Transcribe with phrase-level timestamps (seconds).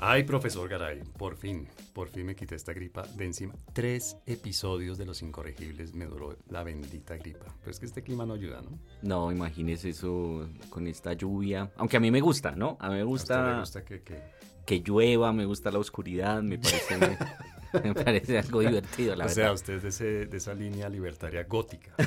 [0.00, 3.52] Ay, profesor Garay, por fin, por fin me quité esta gripa de encima.
[3.72, 7.46] Tres episodios de Los Incorregibles me duró la bendita gripa.
[7.60, 8.78] Pero es que este clima no ayuda, ¿no?
[9.02, 11.72] No, imagínese eso con esta lluvia.
[11.76, 12.76] Aunque a mí me gusta, ¿no?
[12.80, 16.42] A mí me ¿A gusta, le gusta que, que- que llueva, me gusta la oscuridad,
[16.42, 16.98] me parece,
[17.84, 19.54] me parece algo divertido, la o sea, verdad.
[19.54, 21.94] usted es de, ese- de esa línea libertaria gótica.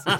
[0.00, 0.10] Sí.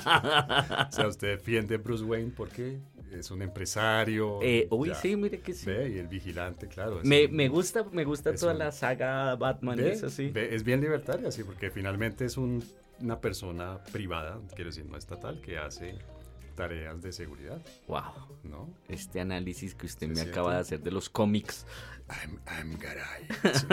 [0.88, 2.80] O sea, usted defiende a Bruce Wayne porque
[3.20, 4.38] es un empresario.
[4.42, 4.94] Eh, uy, ya.
[4.96, 5.66] sí, mire que sí.
[5.66, 7.00] Ve, y el vigilante, claro.
[7.04, 10.28] Me, un- me gusta, me gusta toda un- la saga Batman, Ve, es así.
[10.30, 12.62] ve, es bien libertaria, sí, porque finalmente es un-
[13.00, 15.94] una persona privada, quiero decir, no estatal, que hace
[16.50, 18.68] tareas de seguridad, Wow, ¿no?
[18.88, 20.32] este análisis que usted ¿Se me siente?
[20.32, 21.66] acaba de hacer de los cómics.
[22.08, 23.26] I'm, I'm Garay.
[23.54, 23.66] Sí.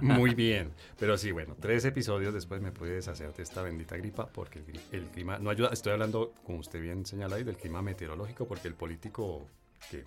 [0.00, 0.72] Muy bien.
[0.98, 4.80] Pero sí, bueno, tres episodios después me pude deshacer de esta bendita gripa porque el,
[4.92, 5.68] el clima no ayuda.
[5.72, 9.46] Estoy hablando, como usted bien señala ahí, del clima meteorológico porque el político,
[9.90, 10.06] que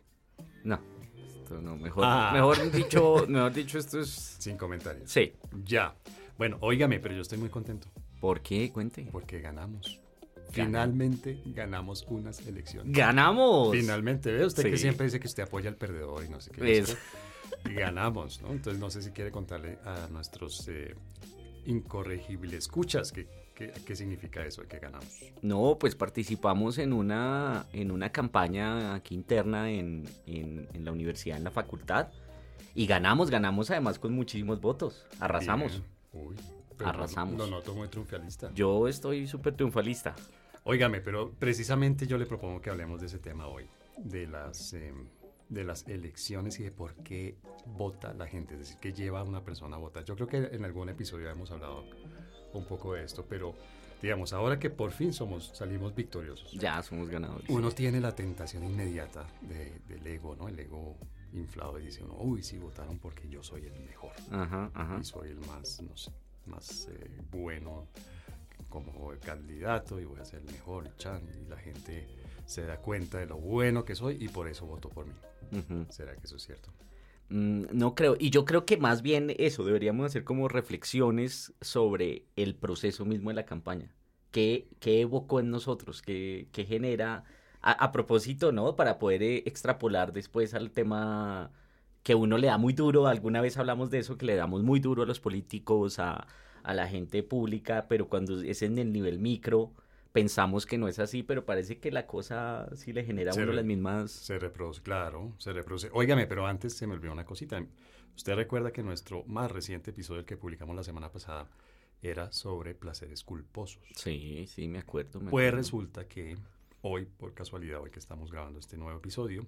[0.63, 0.79] No,
[1.39, 2.31] esto no, mejor, Ah.
[2.33, 4.09] mejor dicho, mejor dicho, esto es...
[4.39, 5.09] sin comentarios.
[5.11, 5.95] Sí, Ya.
[6.37, 7.87] Bueno, óigame, pero yo estoy muy contento
[8.19, 8.71] ¿por qué?
[8.71, 9.07] Cuente.
[9.11, 9.99] porque ganamos.
[10.51, 12.95] Finalmente ganamos unas elecciones.
[12.95, 13.71] ¡Ganamos!
[13.75, 16.79] Finalmente, ve usted que siempre dice que usted apoya al perdedor y no sé qué.
[16.79, 16.97] Es-
[17.69, 18.51] y ganamos, ¿no?
[18.51, 20.95] Entonces no sé si quiere contarle a nuestros eh,
[21.65, 25.07] incorregibles escuchas qué, qué, qué significa eso de que ganamos.
[25.41, 31.37] No, pues participamos en una, en una campaña aquí interna en, en- en la universidad,
[31.37, 32.07] en la facultad.
[32.75, 35.05] Y ganamos, ganamos además con muchísimos votos.
[35.19, 35.71] Arrasamos.
[35.71, 35.83] Bien.
[36.13, 36.35] Uy,
[36.77, 37.37] pero Arrasamos.
[37.37, 38.51] Lo, noto muy triunfalista.
[38.53, 40.15] Yo estoy súper triunfalista.
[40.63, 43.65] Óigame, pero precisamente yo le propongo que hablemos de ese tema hoy,
[43.97, 44.93] de las, eh,
[45.49, 49.23] de las elecciones y de por qué vota la gente, es decir, qué lleva a
[49.23, 50.03] una persona a votar.
[50.03, 51.85] Yo creo que en algún episodio hemos hablado
[52.53, 53.55] un poco de esto, pero
[54.01, 57.49] digamos, ahora que por fin somos, salimos victoriosos, Ya somos ganadores.
[57.49, 60.47] uno tiene la tentación inmediata de- del ego, ¿no?
[60.49, 60.97] El ego
[61.33, 64.97] inflado y dice uno, uy, sí, votaron porque yo soy el mejor Ajá, ajá.
[64.99, 66.11] y soy el más, no sé,
[66.47, 67.87] más eh, bueno
[68.69, 72.07] como candidato y voy a ser el mejor, chan, y la gente
[72.45, 75.13] se da cuenta de lo bueno que soy y por eso votó por mí.
[75.51, 75.85] Ujú.
[75.89, 76.71] ¿Será que eso es cierto?
[77.29, 78.15] Mm, no creo.
[78.19, 83.29] Y yo creo que más bien eso, deberíamos hacer como reflexiones sobre el proceso mismo
[83.29, 83.93] de la campaña.
[84.31, 86.01] ¿Qué, qué evocó en nosotros?
[86.01, 87.23] ¿Qué, qué genera?
[87.61, 88.75] A, a propósito, ¿no?
[88.75, 91.51] Para poder eh, extrapolar después al tema
[92.07, 93.07] que uno le da muy duro.
[93.07, 96.25] Alguna vez hablamos de eso, que le damos muy duro a los políticos, a,
[96.63, 99.73] a la gente pública, pero cuando es en el nivel micro,
[100.13, 103.47] pensamos que no es así, pero parece que la cosa sí le genera a uno
[103.47, 104.11] re- las mismas...
[104.11, 105.89] Se reproduce, claro, se reproduce.
[105.91, 107.61] Óigame, pero antes se me olvidó una cosita.
[108.15, 111.49] Usted recuerda que nuestro más reciente episodio, el que publicamos la semana pasada,
[112.01, 113.83] era sobre placeres culposos.
[113.97, 115.19] Sí, sí, me acuerdo.
[115.19, 116.37] me Pues resulta que
[116.83, 119.45] hoy, por casualidad, hoy que estamos grabando este nuevo episodio,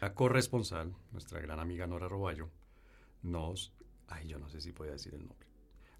[0.00, 2.50] la corresponsal, nuestra gran amiga Nora Roballo,
[3.22, 3.72] nos...
[4.08, 5.46] Ay, yo no sé si podía decir el nombre.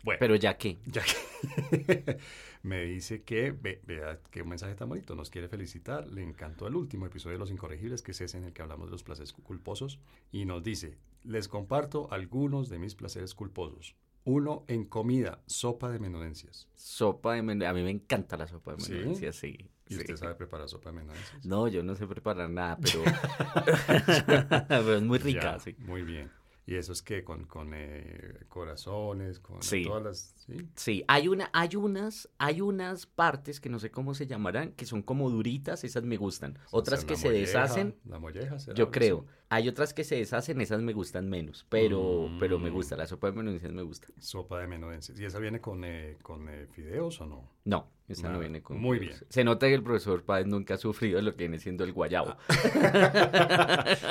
[0.05, 2.19] Bueno, Pero ya que, ya que
[2.63, 6.77] me dice que, ve- vea qué mensaje tan bonito, nos quiere felicitar, le encantó el
[6.77, 9.33] último episodio de Los Incorregibles, que es ese en el que hablamos de los placeres
[9.33, 9.99] culposos,
[10.31, 13.97] y nos dice, les comparto algunos de mis placeres culposos.
[14.25, 16.69] Uno en comida, sopa de menudencias.
[16.75, 18.93] sopa de menudencias, a mí me encanta la sopa de ¿Sí?
[18.93, 19.69] menudencias, sí.
[19.89, 20.01] ¿Y sí.
[20.01, 21.05] usted sabe preparar sopa de?
[21.45, 23.03] No, yo no sé preparar nada, pero,
[24.69, 25.75] pero es muy rica, Ya, sí.
[25.79, 26.31] Muy bien.
[26.69, 29.85] ¿Y eso es que con, con eh, corazones, con Sí.
[29.85, 30.35] todas las...
[30.47, 30.69] ¿sí?
[30.75, 34.85] Sí, hay una, hay unas, hay unas partes que no sé cómo se llamarán, que
[34.85, 36.59] son como duritas, esas me gustan.
[36.73, 39.19] Otras que se molleja, deshacen, La molleja, ¿será yo creo.
[39.21, 39.29] así?
[39.49, 42.75] Hay otras que se deshacen, esas me gustan menos, pero, pero me Mm.
[42.75, 44.09] gusta, la sopa de menudencias me gusta.
[44.19, 45.19] Sopa de menudencias.
[45.21, 47.49] ¿Y esa viene con, eh, con eh, fideos o no?
[47.65, 48.79] No, esa no viene con...
[48.81, 49.15] Muy bien.
[49.29, 52.37] Se nota que el profesor Páez nunca ha sufrido lo que viene siendo el guayabo.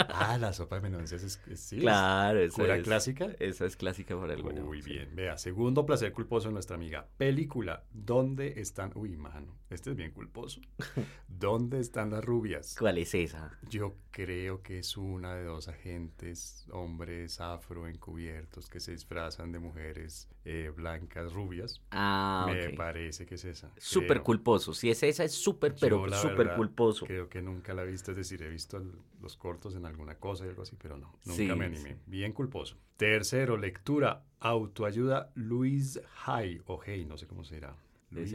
[0.09, 3.27] ah, la sopa de menudencias es, es- sí, es claro, esa cura es, clásica.
[3.39, 4.67] esa es clásica para el guayabo.
[4.67, 4.91] Muy sí.
[4.91, 5.15] bien.
[5.15, 7.07] Vea, segundo placer culposo de nuestra amiga.
[7.17, 7.83] Película.
[7.93, 8.91] ¿Dónde están?
[8.95, 9.57] Uy, mano.
[9.69, 10.61] Este es bien culposo.
[11.27, 12.75] ¿Dónde están las rubias?
[12.77, 13.57] ¿Cuál es esa?
[13.69, 19.59] Yo creo que es una de dos agentes, hombres afro encubiertos que se disfrazan de
[19.59, 21.81] mujeres eh, blancas rubias.
[21.91, 23.71] Ah, Me parece que es esa.
[23.77, 24.73] Súper culposo.
[24.73, 27.05] Si es esa, es súper, pero súper culposo.
[27.07, 28.79] Creo que nunca la he visto, es decir, he visto
[29.21, 31.89] los cortos en alguna cosa y algo así, pero no, nunca Sí, me animé.
[31.93, 31.95] sí.
[32.05, 32.77] Bien culposo.
[32.97, 37.75] Tercero, lectura, autoayuda, Luis Hay, o Hey, no sé cómo se dirá.
[38.11, 38.33] Luis.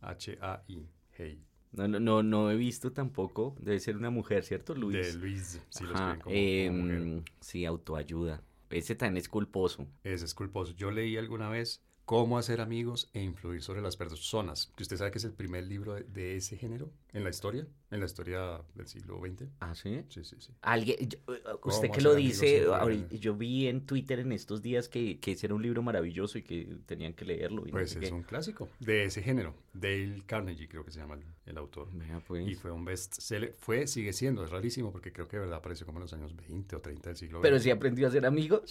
[0.00, 1.42] H-A-I, Hey.
[1.76, 3.56] No, no, no, no he visto tampoco.
[3.60, 5.12] Debe ser una mujer, ¿cierto, Luis?
[5.12, 7.24] De Luis, si lo Ajá, escriben como, como em, mujer.
[7.40, 8.42] sí, autoayuda.
[8.70, 9.86] Ese también es culposo.
[10.04, 10.72] Ese es culposo.
[10.74, 14.70] Yo leí alguna vez Cómo hacer amigos e influir sobre las personas.
[14.76, 17.66] Que usted sabe que es el primer libro de, de ese género en la historia,
[17.94, 19.48] en la historia del siglo XX.
[19.60, 20.02] ¿Ah, sí?
[20.08, 20.52] Sí, sí, sí.
[20.62, 21.18] Alguien, yo-
[21.62, 25.32] usted ¿Cómo que lo dice, ahorita- yo vi en Twitter en estos días que, que
[25.32, 27.62] ese era un libro maravilloso y que tenían que leerlo.
[27.62, 28.14] Y no Pues sé es qué.
[28.14, 29.54] un clásico de ese género.
[29.72, 31.88] Dale Carnegie creo que se llama el, el autor.
[32.26, 32.48] Pues.
[32.48, 33.54] Y fue un bestseller.
[33.58, 36.34] Fue, sigue siendo, es rarísimo porque creo que de verdad apareció como en los años
[36.34, 37.42] 20 o 30 del siglo XX.
[37.42, 38.62] Pero sí aprendió a ser amigos.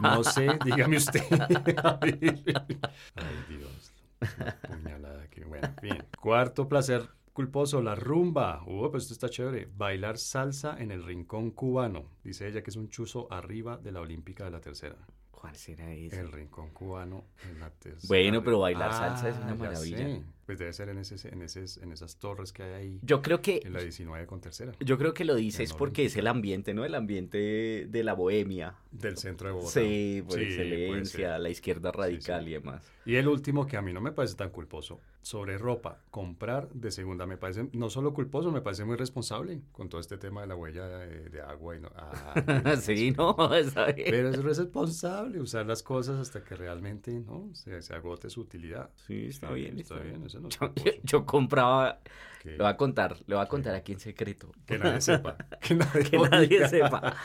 [0.00, 1.22] No sé, dígame usted.
[1.92, 3.92] Ay, Dios.
[4.20, 5.68] Una puñalada, que bueno.
[5.82, 6.04] Bien.
[6.20, 7.08] Cuarto placer
[7.38, 8.64] culposo, la rumba.
[8.66, 9.68] Uh, pues esto está chévere.
[9.76, 12.10] Bailar salsa en el rincón cubano.
[12.24, 14.96] Dice ella que es un chuzo arriba de la olímpica de la tercera.
[15.30, 16.18] ¿Cuál será ese?
[16.18, 18.08] El rincón cubano en la tercera.
[18.08, 19.96] Bueno, pero bailar salsa es una Ah, ya maravilla.
[19.98, 20.22] sé.
[20.48, 22.98] Pues debe ser en, ese, en, ese, en esas torres que hay ahí.
[23.02, 24.72] Yo creo que En la 19 con tercera.
[24.80, 26.86] yo creo que lo dices porque es el ambiente, ¿no?
[26.86, 28.74] El ambiente de la bohemia.
[28.90, 29.72] Del centro de Bogotá.
[29.78, 32.48] Sí, por Sí, excelencia, la izquierda radical sí.
[32.48, 32.90] y demás.
[33.04, 36.90] Y el último que a mí no me parece tan culposo, sobre ropa, comprar de
[36.90, 40.46] segunda, me parece no solo culposo, me parece muy responsable con todo este tema de
[40.46, 41.90] la huella de, de agua y no.
[41.94, 44.08] ah, sí, no, está bien.
[44.10, 48.90] Pero es responsable usar las cosas hasta que realmente no se, se agote su utilidad.
[49.06, 49.78] Sí, está bien.
[49.78, 50.98] Está bien, eso no es Yo, yo- culposo.
[51.04, 52.00] yo compraba,
[52.42, 54.52] Que, le voy a contar, le voy a contar aquí en secreto.
[54.66, 55.36] que nadie sepa.
[55.60, 56.68] Que nadie, que nadie oiga.
[56.68, 57.16] sepa.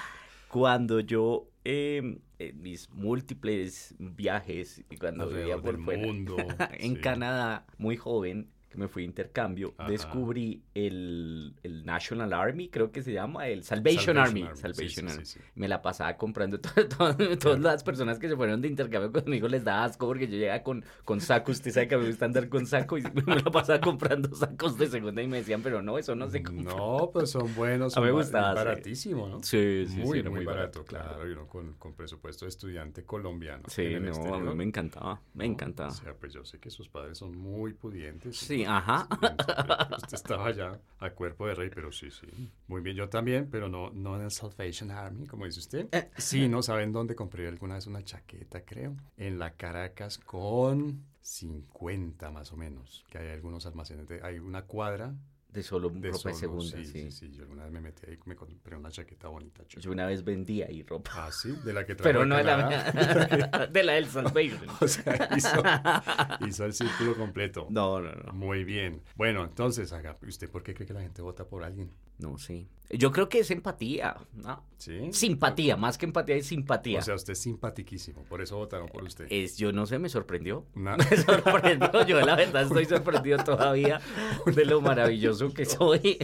[0.48, 6.38] Cuando yo, eh, en mis múltiples viajes, y cuando vivía por fuera, mundo.
[6.80, 7.02] en sí.
[7.02, 9.90] Canadá, muy joven, que me fui de intercambio, Ajá.
[9.90, 14.48] descubrí el, el National Army, creo que se llama, el Salvation, Army.
[14.56, 15.26] Salvation sí, Army.
[15.26, 15.46] sí, sí.
[15.56, 19.48] Me la pasaba comprando todo- todo- todas las personas que se fueron de intercambio conmigo
[19.48, 22.50] les daba asco porque yo llegaba con, con saco, usted sabe que me gusta andar
[22.50, 25.98] con saco y me la pasaba comprando sacos de segunda y me decían, pero no,
[26.00, 26.74] eso no se compra.
[26.76, 27.96] No, pues son buenos.
[27.96, 29.44] A mí me son ba- gustaba, baratísimo, ¿no?
[29.44, 31.28] Sí, sí, muy, sí, era muy barato, claro.
[31.30, 33.64] Y uno con, con presupuesto de estudiante colombiano.
[33.68, 35.90] Sí, no, a mí me encantaba, me encantaba.
[35.90, 38.38] O sea, pues yo sé que sus padres son muy pudientes.
[38.38, 39.08] Sí, ajá.
[39.98, 42.28] Usted estaba ya a cuerpo de rey, pero sí, sí.
[42.68, 45.88] Muy bien, yo también, pero no, no en el Salvation Army, como dice usted.
[45.92, 46.10] Eh.
[46.18, 46.62] Sí, ¿no?
[46.62, 48.96] ¿Saben dónde compré alguna vez una chaqueta, creo?
[49.18, 53.04] En la Caracas con 50 más o menos.
[53.10, 55.16] Que hay algunos almacenes, de, hay una cuadra
[55.54, 57.12] De solo de ropa de segunda, sí, sí.
[57.12, 57.32] sí.
[57.32, 59.64] Yo alguna vez me metí ahí me compré una chaqueta bonita.
[59.70, 61.12] Yo una vez vendía ahí ropa.
[61.14, 64.66] Ah, sí, de la que trajo Pero no de la de la del Salvation.
[64.82, 65.64] O sea, hizo,
[66.48, 67.68] hizo el círculo completo.
[67.70, 68.34] No, no, no.
[68.34, 69.02] Muy bien.
[69.16, 71.92] Bueno, entonces, haga, ¿usted por qué cree que la gente vota por alguien?
[72.18, 72.68] No, sí.
[72.92, 74.64] Yo creo que es empatía, ¿no?
[74.78, 75.12] ¿Sí?
[75.12, 77.00] Simpatía, más que empatía es simpatía.
[77.00, 79.26] O sea, usted es simpatiquísimo, por eso votaron por usted.
[79.32, 80.68] es, yo no sé, me sorprendió.
[80.76, 84.00] Una- Me sorprendió, yo la verdad estoy sorprendido todavía
[84.46, 86.20] de lo maravilloso que soy.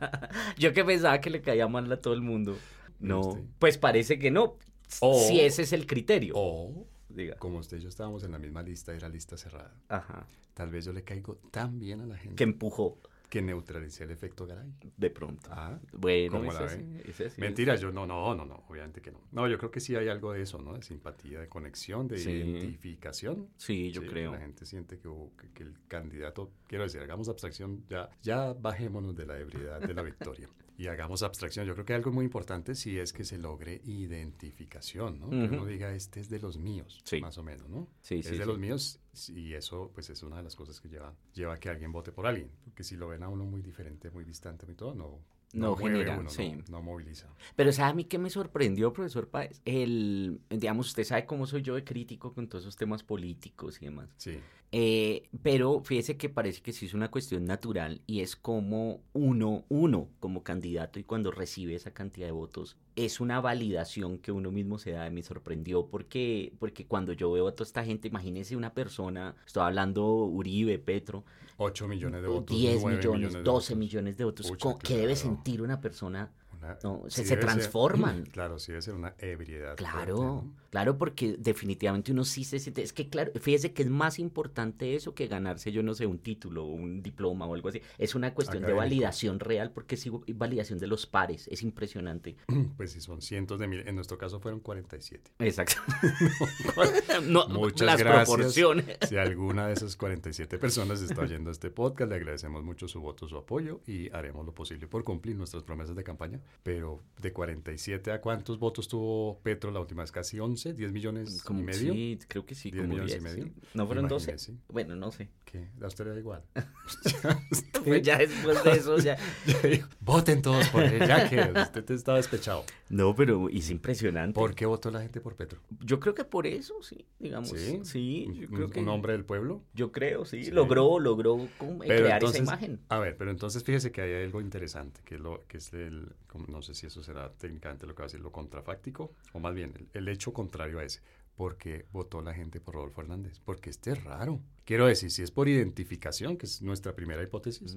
[0.58, 2.56] Yo que pensaba que le caía mal a todo el mundo.
[2.98, 4.56] No, pues parece que no.
[4.88, 6.34] Si ese es el criterio.
[6.36, 7.36] O, Diga.
[7.36, 9.74] como usted y yo estábamos en la misma lista, era lista cerrada.
[9.88, 10.26] Ajá.
[10.54, 12.98] Tal vez yo le caigo tan bien a la gente Que empujó
[13.28, 14.72] que neutralicé el efecto Garay.
[14.96, 15.48] de pronto.
[15.52, 17.00] Ah, Bueno, ¿Cómo la ese ve?
[17.04, 17.40] sí, ese sí.
[17.40, 19.20] Mentira, yo no, no, no, no, obviamente que no.
[19.32, 20.74] No, yo creo que sí hay algo de eso, ¿no?
[20.74, 22.30] De simpatía, de conexión, de Sí.
[22.30, 23.48] identificación.
[23.56, 24.32] Sí, yo Sí, creo.
[24.32, 28.52] La gente siente que, hubo- que- que el candidato, quiero decir, hagamos abstracción, ya, ya
[28.52, 31.66] bajémonos de la ebriedad de la victoria y hagamos abstracción.
[31.66, 35.30] Yo creo que algo muy importante sí es que se logre identificación, ¿no?
[35.30, 37.20] Que uno diga, este es de los míos, Sí.
[37.20, 37.88] más o menos, ¿no?
[38.02, 38.44] Sí, es sí, de sí.
[38.48, 41.68] los míos y eso pues es una de las cosas que lleva, lleva a que
[41.70, 42.50] alguien vote por alguien.
[42.64, 45.20] Porque si lo ven a uno muy diferente, muy distante, muy todo, no,
[45.56, 46.52] No mueve genera, uno, sí.
[46.68, 47.28] no, no moviliza.
[47.54, 49.60] Pero ¿sabe a mí qué me sorprendió, profesor Páez?
[49.64, 53.86] El, digamos, usted sabe cómo soy yo de crítico con todos esos temas políticos y
[53.86, 54.10] demás.
[54.16, 54.38] Sí.
[54.72, 59.64] Eh, pero fíjese que parece que sí es una cuestión natural y es como uno,
[59.68, 64.50] uno como candidato y cuando recibe esa cantidad de votos, es una validación que uno
[64.50, 65.08] mismo se da.
[65.10, 69.62] Me sorprendió porque, porque cuando yo veo a toda esta gente, imagínese una persona, estoy
[69.62, 71.22] hablando Uribe, Petro,
[71.58, 72.56] 8 millones de votos.
[72.56, 73.76] 10 nueve millones, de 12 votos.
[73.78, 74.46] millones de votos.
[74.48, 76.30] Pucha, ¿Cómo- ¿Qué debe sentir una persona?
[76.66, 78.24] Una- No, se- sí se debe ser- transforman.
[78.32, 79.76] claro, sí debe ser una ebriedad.
[79.76, 80.52] Claro, fuerte, ¿no?
[80.70, 84.94] claro, porque definitivamente uno sí se siente, es que claro, fíjese que es más importante
[84.94, 87.80] eso que ganarse, yo no sé, un título, un diploma o algo así.
[87.98, 92.36] Es una cuestión de validación real porque es igu- validación de los pares, es impresionante.
[92.76, 93.86] Pues sí, son cientos de miles.
[93.86, 95.32] En nuestro caso fueron 47.
[95.38, 95.76] Exacto.
[97.28, 98.28] no, Muchas las gracias.
[98.28, 98.98] proporciones.
[99.08, 103.26] Si alguna de esas 47 personas está oyendo este podcast, le agradecemos mucho su voto,
[103.28, 108.12] su apoyo y haremos lo posible por cumplir nuestras promesas de campaña pero de 47
[108.12, 111.92] a cuántos votos tuvo Petro la última vez, casi 11, 10 millones y medio.
[111.92, 113.44] Sí, creo que sí, 10 como millones 10, y medio.
[113.44, 113.52] sí.
[113.74, 114.30] ¿No fueron 12?
[114.30, 114.54] Imagínese.
[114.68, 115.28] Bueno, no sé.
[115.44, 115.68] ¿Qué?
[115.78, 116.42] La usted da igual.
[117.86, 119.16] Pues ya después de eso, ya...
[120.00, 122.64] Voten todos por él, ya que usted está despechado.
[122.88, 124.34] No, pero es impresionante.
[124.34, 125.60] ¿Por qué votó la gente por Petro?
[125.80, 127.50] Yo creo que por eso, sí, digamos.
[127.50, 127.80] ¿Sí?
[127.84, 128.80] Sí, yo ¿Un, creo que...
[128.80, 129.62] un hombre del pueblo?
[129.74, 130.44] Yo creo, sí.
[130.44, 130.50] Sí.
[130.50, 132.80] Logró, logró Pero crear entonces- esa imagen.
[132.88, 136.12] A ver, pero entonces fíjese que hay algo interesante, que, es lo, que es el,
[136.48, 139.54] no sé si eso será técnicamente lo que va a decir, lo contrafáctico, o más
[139.54, 141.00] bien el, el hecho contrario a ese.
[141.36, 143.40] Porque votó la gente por Rodolfo Hernández.
[143.44, 144.40] Porque este es raro.
[144.64, 147.76] Quiero decir, si es por identificación, que es nuestra primera hipótesis,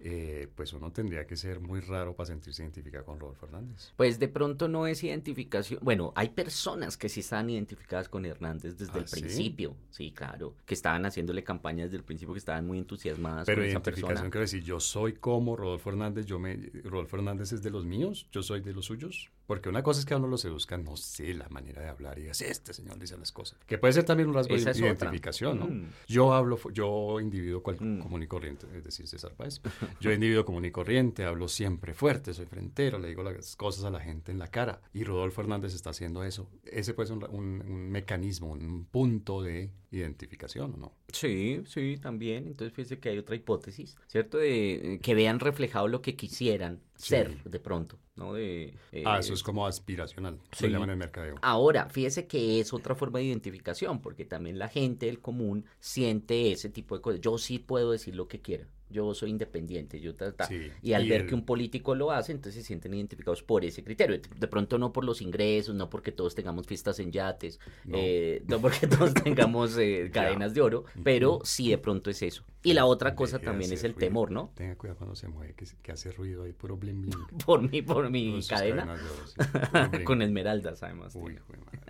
[0.00, 3.92] eh, pues uno tendría que ser muy raro para sentirse identificado con Rodolfo Hernández.
[3.96, 5.80] Pues de pronto no es identificación.
[5.82, 9.74] Bueno, hay personas que sí están identificadas con Hernández desde ¿Ah, el principio.
[9.90, 10.54] Sí, claro.
[10.66, 14.08] Que estaban haciéndole campaña desde el principio, que estaban muy entusiasmadas Pero con esa identificación
[14.08, 14.30] persona.
[14.30, 18.28] quiero decir, yo soy como Rodolfo Hernández, yo me, Rodolfo Hernández es de los míos,
[18.30, 19.32] yo soy de los suyos.
[19.48, 22.18] Porque una cosa es que a uno lo seduzca, no sé, la manera de hablar
[22.18, 23.58] y es este señor dice las cosas.
[23.66, 24.88] Que puede ser también un rasgo Esa de otra.
[25.06, 25.66] identificación, ¿no?
[25.66, 25.86] Mm.
[26.06, 28.00] Yo hablo, yo individuo cual- Mm.
[28.00, 29.60] común y corriente, es decir, César Páez.
[30.00, 33.90] Yo individuo común y corriente, hablo siempre fuerte, soy frentero, le digo las cosas a
[33.90, 34.82] la gente en la cara.
[34.92, 36.50] Y Rodolfo Hernández está haciendo eso.
[36.64, 40.92] Ese puede ser un, un- un mecanismo, un punto de identificación, ¿o no?
[41.12, 42.46] Sí, sí, también.
[42.46, 44.38] Entonces fíjese que hay otra hipótesis, ¿cierto?
[44.38, 47.10] De eh, que vean reflejado lo que quisieran Sí.
[47.10, 48.34] ser de pronto, ¿no?
[48.34, 50.66] De, eh, Ah, eso es como aspiracional, sí.
[50.68, 51.36] llaman en el mercadeo.
[51.42, 56.50] Ahora, fíjese que es otra forma de identificación, porque también la gente del común siente
[56.52, 57.20] ese tipo de cosas.
[57.20, 58.66] Yo sí puedo decir lo que quiera.
[58.90, 60.46] Yo soy independiente, yo ta, ta.
[60.46, 63.42] Sí, Y al y ver el- que un político lo hace, entonces se sienten identificados
[63.42, 64.18] por ese criterio.
[64.38, 67.98] De pronto no por los ingresos, no porque todos tengamos fiestas en yates, No.
[68.00, 72.44] eh, no porque todos tengamos eh, cadenas de oro, pero sí de pronto es eso.
[72.62, 74.06] Y la otra cosa también es el ruido.
[74.08, 74.50] temor, ¿no?
[74.54, 77.26] Tenga cuidado cuando se mueve, que, que hace ruido ahí, puro bling bling.
[77.46, 81.14] Por mi, por mi cadena, oro, sí, con esmeraldas además.
[81.14, 81.80] Uy, jue madre.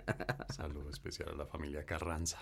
[0.53, 2.37] Saludo especial a la familia Carranza.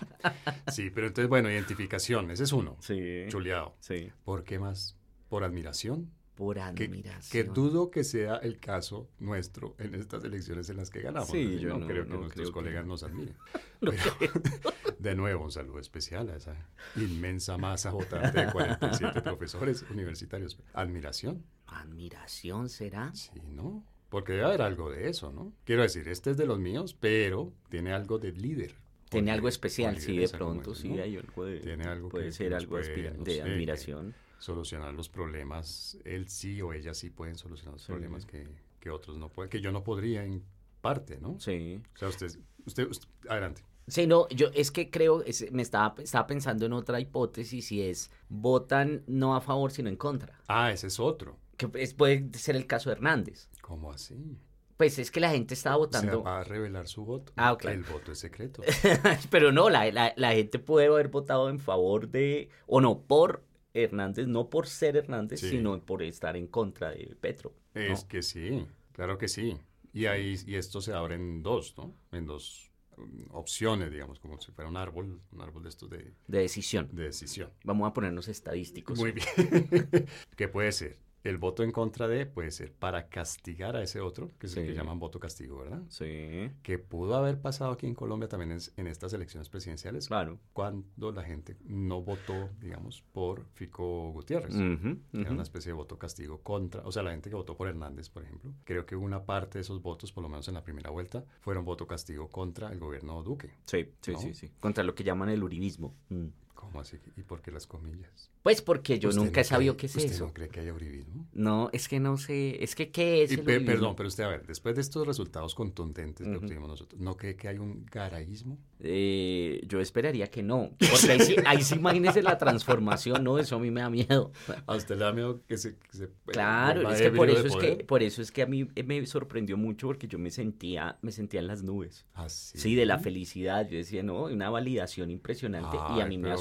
[0.67, 2.75] Sí, pero entonces, bueno, identificación, ese es uno.
[2.81, 3.75] Sí, Chuleado.
[3.79, 4.11] sí.
[4.25, 4.97] ¿Por qué más?
[5.29, 6.11] ¿Por admiración?
[6.37, 7.31] Por Que, admiración.
[7.31, 11.29] que dudo que sea el caso nuestro en estas elecciones en las que ganamos.
[11.29, 13.35] Sí, yo no, no- creo que no nuestros creo que- colegas nos admiren.
[13.81, 13.91] Pero,
[14.99, 16.55] de nuevo, un saludo especial a esa
[16.95, 20.57] inmensa masa votante de 47 profesores universitarios.
[20.73, 21.43] ¿Admiración?
[21.65, 23.13] ¿Admiración será?
[23.15, 23.83] Sí, ¿no?
[24.09, 25.53] Porque debe haber algo de eso, ¿no?
[25.65, 28.75] Quiero decir, este es de los míos, pero tiene algo de líder.
[29.09, 31.01] Tiene algo especial, sí, de pronto, sí, ¿no?
[31.03, 31.59] hay algo de...
[31.59, 34.13] Tiene algo puede que- ser que algo puede, aspira- no de sé, admiración.
[34.39, 37.87] Solucionar los problemas, él sí o ella sí pueden solucionar los Sí.
[37.87, 38.47] problemas que,
[38.79, 40.43] que otros no pueden, que yo no podría en
[40.81, 41.39] parte, ¿no?
[41.39, 41.81] Sí.
[41.95, 42.27] O sea, usted,
[42.65, 43.63] usted, usted- adelante.
[43.87, 47.81] Sí, no, yo es que creo, es- me estaba, estaba pensando en otra hipótesis y
[47.81, 50.37] es, votan no a favor sino en contra.
[50.47, 51.37] Ah, ese es otro.
[51.55, 53.47] Que es- puede ser el caso de Hernández.
[53.61, 54.37] ¿Cómo así?
[54.77, 57.33] Pues es que la gente estaba O sea, votando, va a revelar su voto.
[57.35, 57.65] Ah, ok.
[57.65, 58.61] El voto es secreto.
[59.31, 63.43] pero no, la, la, la gente puede haber votado en favor de, o no, por
[63.73, 65.49] Hernández, no por ser Hernández, Sí.
[65.49, 67.53] sino por estar en contra de Petro.
[67.73, 67.81] ¿no?
[67.81, 69.57] Es que sí, claro que sí.
[69.93, 71.95] Y ahí y esto se abre en dos, ¿no?
[72.11, 76.13] En dos mm, opciones, digamos, como si fuera un árbol, un árbol de estos de,
[76.27, 76.89] De decisión.
[76.91, 77.51] de decisión.
[77.63, 78.97] Vamos a ponernos estadísticos.
[78.99, 79.27] Muy bien.
[80.35, 80.97] ¿Qué puede ser?
[81.27, 84.65] El voto en contra de puede ser para castigar a ese otro, que es el
[84.65, 85.81] que llaman voto castigo, ¿verdad?
[85.89, 90.39] Sí, Que pudo haber pasado aquí en Colombia también en, en estas elecciones presidenciales, claro.
[90.53, 94.55] cuando la gente no votó, digamos, por Fico Gutiérrez.
[94.55, 98.09] Era una especie de voto castigo contra, o sea, la gente que votó por Hernández,
[98.09, 100.91] por ejemplo, creo que una parte de esos votos, por lo menos en la primera
[100.91, 103.51] vuelta, fueron voto castigo contra el gobierno Duque.
[103.65, 104.19] Sí, sí, ¿no?
[104.19, 104.49] sí, sí.
[104.61, 105.93] Contra lo que llaman el uribismo.
[106.07, 106.27] Mm.
[106.67, 106.97] ¿Cómo así?
[107.15, 108.29] ¿Y por qué las comillas?
[108.43, 110.25] Pues porque yo ¿Usted nunca he no sabido qué es ¿Usted eso.
[110.27, 111.25] no cree que haya uribismo?
[111.33, 113.65] No, es que no sé, es que qué es Y el pe- uribismo?
[113.73, 117.35] perdón, pero usted, a ver, después de estos resultados contundentes que obtuvimos nosotros, ¿no cree
[117.35, 118.57] que hay un garaísmo?
[118.79, 123.39] Eh, yo esperaría que no, porque ahí sí, ahí sí imagínese la transformación, ¿no?
[123.39, 124.31] Eso a mí me da miedo.
[124.65, 125.77] ¿A usted le da miedo que se...
[125.77, 128.45] que se- Claro, vuelva es que por eso es que, por eso es que a
[128.45, 132.05] mí me sorprendió mucho porque yo me sentía, me sentía en las nubes.
[132.13, 132.57] ¿Ah, sí?
[132.57, 133.67] Sí, de la felicidad.
[133.67, 136.35] Yo decía, no, una validación impresionante y a mí me pero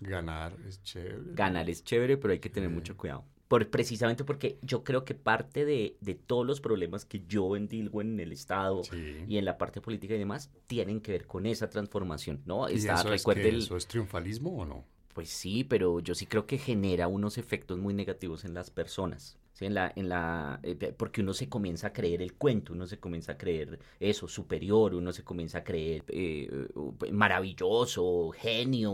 [0.00, 1.18] ganar, es chévere.
[1.34, 2.74] Ganar es chévere, pero hay que tener Sí.
[2.74, 3.24] mucho cuidado.
[3.48, 8.00] Por, precisamente porque yo creo que parte de, de todos los problemas que yo endilgo
[8.00, 9.24] en el Estado Sí.
[9.28, 12.68] y en la parte política y demás tienen que ver con esa transformación, ¿no?
[12.68, 14.84] ¿Y Está, es que el- ¿Eso es triunfalismo o no?
[15.14, 19.38] Pues sí, pero yo sí creo que genera unos efectos muy negativos en las personas.
[19.56, 19.64] ¿Sí?
[19.64, 22.98] En la, en la, eh, porque uno se comienza a creer el cuento, uno se
[23.00, 26.68] comienza a creer eso, superior, uno se comienza a creer eh,
[27.10, 28.92] maravilloso, genio,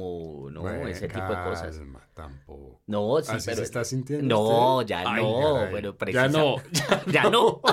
[0.50, 0.60] ¿no?
[0.60, 1.80] Bueno, Ese tipo de cosas.
[2.14, 2.80] tampoco.
[2.86, 3.56] No, sí, ¿Así pero...
[3.56, 4.88] se está sintiendo No, usted?
[4.90, 5.92] ya Ay, no, caray.
[5.98, 6.56] pero Ya no.
[7.12, 7.60] ya no.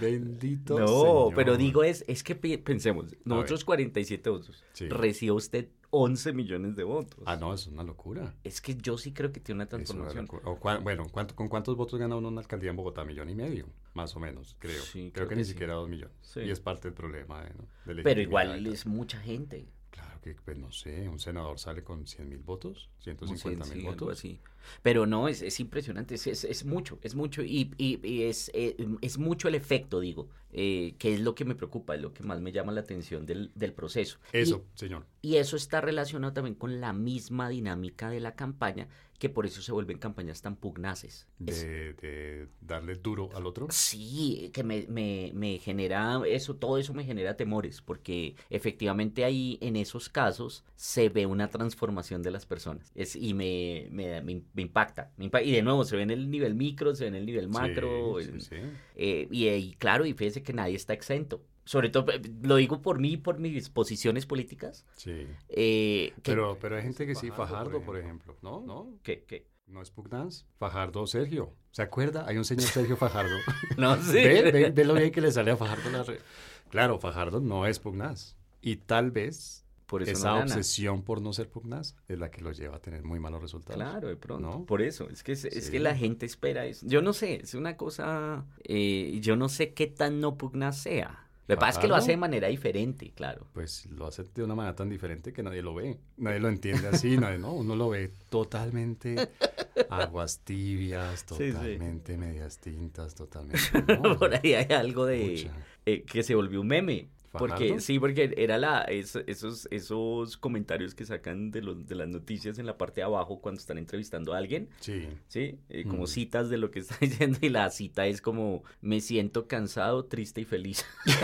[0.00, 1.34] Bendito No, señor.
[1.34, 4.88] pero digo es, es que pensemos, nosotros 47 votos, Sí.
[4.88, 7.22] recibe usted 11 millones de votos.
[7.26, 8.34] Ah, no, es una locura.
[8.44, 10.24] Es que yo sí creo que tiene una transformación.
[10.24, 10.42] locura.
[10.46, 13.04] O cua- bueno, ¿cuánto- ¿con cuántos votos gana uno una alcaldía en Bogotá?
[13.04, 14.82] Millón y medio, más o menos, creo.
[14.82, 15.52] Sí, creo, creo que, que ni sí.
[15.52, 16.14] siquiera dos millones.
[16.22, 16.40] Sí.
[16.40, 17.44] Y es parte del problema.
[17.56, 17.94] ¿no?
[17.94, 19.66] de Pero igual es mucha gente.
[19.94, 23.76] Claro que, pues no sé, un senador sale con 100 mil votos, como 150 cien,
[23.76, 24.18] mil sí, algo votos.
[24.18, 24.40] así.
[24.82, 28.50] Pero no, es, es impresionante, es, es, es mucho, es mucho y, y- y es,
[28.54, 32.12] eh, es mucho el efecto, digo, eh, que es lo que me preocupa, es lo
[32.12, 34.18] que más me llama la atención del, del proceso.
[34.32, 35.06] Y- Eso, señor.
[35.22, 39.62] Y eso está relacionado también con la misma dinámica de la campaña, que por eso
[39.62, 41.26] se vuelven campañas tan pugnaces.
[41.46, 43.68] Es- De, darle duro al otro.
[43.70, 49.58] Sí, que me, me, me genera eso, todo eso me genera temores, porque efectivamente ahí
[49.60, 54.42] en esos casos se ve una transformación de las personas es, y me, me, me,
[54.52, 57.08] me impacta, me impa- Y de nuevo, se ve en el nivel micro, se ve
[57.08, 58.16] en el nivel macro.
[58.20, 58.56] Sí, sí.
[58.96, 61.42] eh, y, y claro, y fíjese que nadie está exento.
[61.64, 64.84] Sobre todo, eh, lo digo por mí, por mis posiciones políticas.
[64.96, 65.26] Sí.
[65.48, 68.36] eh, que- Pero, pero hay gente que sí, Fajardo, Fajardo, por por ejemplo.
[68.42, 68.60] ¿No?
[68.60, 68.94] ¿No?
[69.02, 70.44] que- que- ¿No es pugnaz?
[70.58, 71.54] Fajardo Sergio.
[71.70, 72.26] ¿Se acuerda?
[72.28, 73.34] Hay un señor Sergio Fajardo.
[73.78, 74.28] no sé.
[74.42, 75.90] ve, ve, ve lo bien que le sale a Fajardo.
[75.90, 76.20] la re-
[76.68, 78.36] Claro, Fajardo no es pugnaz.
[78.60, 82.42] Y tal vez por eso esa no obsesión por no ser pugnaz es la que
[82.42, 83.76] lo lleva a tener muy malos resultados.
[83.82, 84.46] Claro, de pronto.
[84.50, 84.64] ¿No?
[84.66, 85.70] Por eso, es que, es, es Sí.
[85.72, 86.86] que la gente espera eso.
[86.86, 91.23] Yo no sé, es una cosa, eh, yo no sé qué tan no pugnaz sea.
[91.46, 93.46] Lo que pasa es que lo hace de manera diferente, claro.
[93.52, 95.98] Pues lo hace de una manera tan diferente que nadie lo ve.
[96.16, 97.52] Nadie lo entiende así, nadie, ¿no?
[97.52, 99.28] Uno lo ve totalmente
[99.90, 101.52] aguas tibias, Sí, sí.
[101.52, 103.60] totalmente medias tintas, totalmente.
[104.02, 104.18] ¿no?
[104.18, 105.50] Por ahí hay algo de
[105.84, 107.08] eh, que se volvió un meme.
[107.38, 112.08] Porque sí, porque era la es- esos esos comentarios que sacan de los de las
[112.08, 115.58] noticias en la parte de abajo cuando están entrevistando a alguien, Sí, ¿sí?
[115.68, 116.06] Eh, como Mm.
[116.08, 120.40] citas de lo que está diciendo y la cita es como me siento cansado, triste
[120.42, 120.84] y feliz.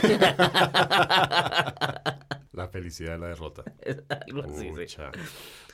[2.52, 3.64] la felicidad de la derrota.
[4.26, 4.97] algo así, sí.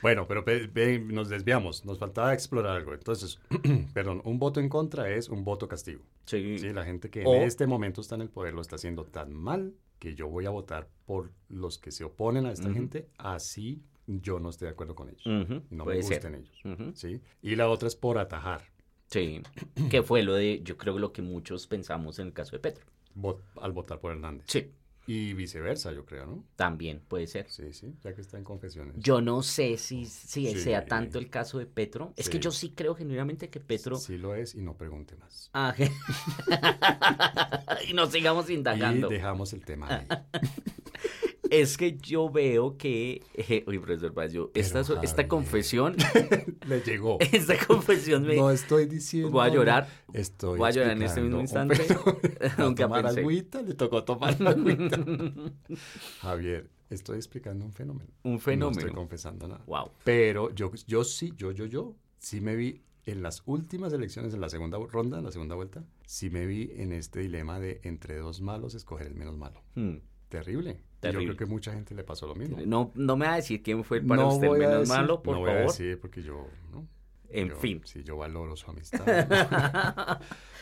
[0.01, 2.93] Bueno, pero pe- pe- nos desviamos, nos faltaba explorar algo.
[2.93, 3.39] Entonces,
[3.93, 6.01] perdón, un voto en contra es un voto castigo.
[6.25, 6.59] Sí.
[6.59, 9.05] Sí, la gente que O- en este momento está en el poder lo está haciendo
[9.05, 13.07] tan mal que yo voy a votar por los que se oponen a esta gente,
[13.17, 15.25] así yo no estoy de acuerdo con ellos.
[15.69, 16.17] No puede me ser.
[16.17, 16.97] gusten ellos.
[16.97, 17.21] ¿sí?
[17.41, 18.61] Y la otra es por atajar,
[19.09, 19.41] Sí,
[19.89, 22.85] que fue lo de, yo creo lo que muchos pensamos en el caso de Petro.
[23.15, 24.45] vo- al votar por Hernández.
[24.49, 24.69] Sí,
[25.09, 26.43] Y viceversa, yo creo, ¿no?
[26.57, 27.49] también puede ser.
[27.49, 28.93] Sí, sí, ya que está en confesiones.
[28.97, 30.59] Yo no sé si, si Sí.
[30.59, 32.13] sea tanto el caso de Petro.
[32.17, 33.95] Es que yo sí creo genuinamente que Petro...
[33.95, 35.49] Sí lo es y no pregunte más.
[35.53, 35.73] Ah,
[37.87, 39.07] y no sigamos indagando.
[39.09, 40.07] Y dejamos el tema ahí.
[41.51, 43.21] Es que yo veo que...
[43.33, 45.95] eh, uy, profesor Paz, yo- esta, Pero, esta confesión,
[46.67, 47.17] Le llegó.
[47.31, 48.35] esta confesión me...
[48.35, 49.31] No estoy diciendo.
[49.31, 49.87] voy a llorar.
[50.13, 51.77] Estoy Voy a llorar en este mismo instante.
[52.57, 53.19] Nunca tomar pensé.
[53.21, 54.97] agüita, le tocó tomar la agüita.
[56.21, 58.09] Javier, estoy explicando un fenómeno.
[58.23, 58.79] Un No fenómeno.
[58.79, 59.63] estoy confesando nada.
[59.67, 59.91] Wow.
[60.03, 64.41] Pero yo, yo sí, yo, yo, yo, sí me vi en las últimas elecciones, en
[64.41, 68.17] la segunda ronda, en la segunda vuelta, sí me vi en este dilema de entre
[68.17, 69.61] dos malos escoger el menos malo.
[69.75, 69.97] Hmm.
[70.29, 70.81] Terrible.
[71.01, 72.57] Yo creo que mucha gente le pasó lo mismo.
[72.65, 75.21] No, no me va a decir quién fue para No usted el menos decir- malo,
[75.21, 75.67] por no voy a favor.
[75.71, 76.87] decir porque yo, ¿no?
[77.29, 77.81] En Yo- fin.
[77.85, 78.99] Sí, yo valoro su amistad.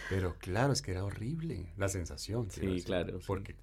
[0.10, 2.50] Pero claro, es que era horrible la sensación.
[2.52, 2.84] Sí, decir.
[2.86, 3.26] claro, sí.
[3.28, 3.56] Porque,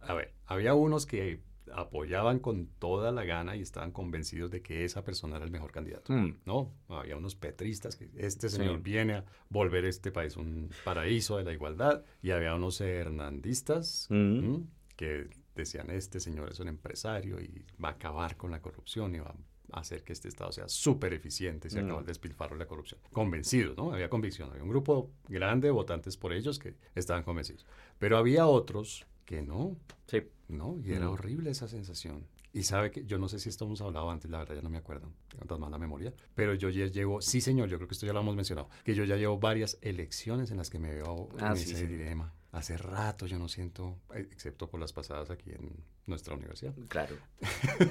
[0.00, 1.40] a ver, había unos que
[1.72, 5.70] apoyaban con toda la gana y estaban convencidos de que esa persona era el mejor
[5.70, 6.12] candidato.
[6.12, 6.38] Hmm.
[6.46, 8.56] No, había unos petristas que este Sí.
[8.56, 14.06] señor viene a volver este país un paraíso de la igualdad y había unos hernandistas
[14.10, 14.62] Mm.
[14.96, 15.28] que
[15.62, 19.34] decían este señor es un empresario y va a acabar con la corrupción y va
[19.72, 21.84] a hacer que este estado sea súper eficiente y se Mm.
[21.86, 23.00] acaba el despilfarro de la corrupción.
[23.12, 23.92] Convencidos, ¿no?
[23.92, 27.66] Había convicción, había un grupo grande de votantes por ellos que estaban convencidos.
[27.98, 30.22] Pero había otros que no, Sí.
[30.48, 30.78] ¿no?
[30.82, 31.12] Y era Mm.
[31.12, 32.26] horrible esa sensación.
[32.54, 34.70] Y sabe que yo no sé si esto hemos hablado antes, la verdad ya no
[34.70, 37.92] me acuerdo, tengo tan mala memoria, pero yo ya llevo, sí señor, yo creo que
[37.92, 40.94] esto ya lo hemos mencionado, que yo ya llevo varias elecciones en las que me
[40.94, 41.86] veo Ah, en sí, ese sí.
[41.86, 42.32] dilema.
[42.52, 45.70] Hace rato yo no siento, eh, excepto por las pasadas aquí en
[46.06, 47.16] nuestra universidad, Claro.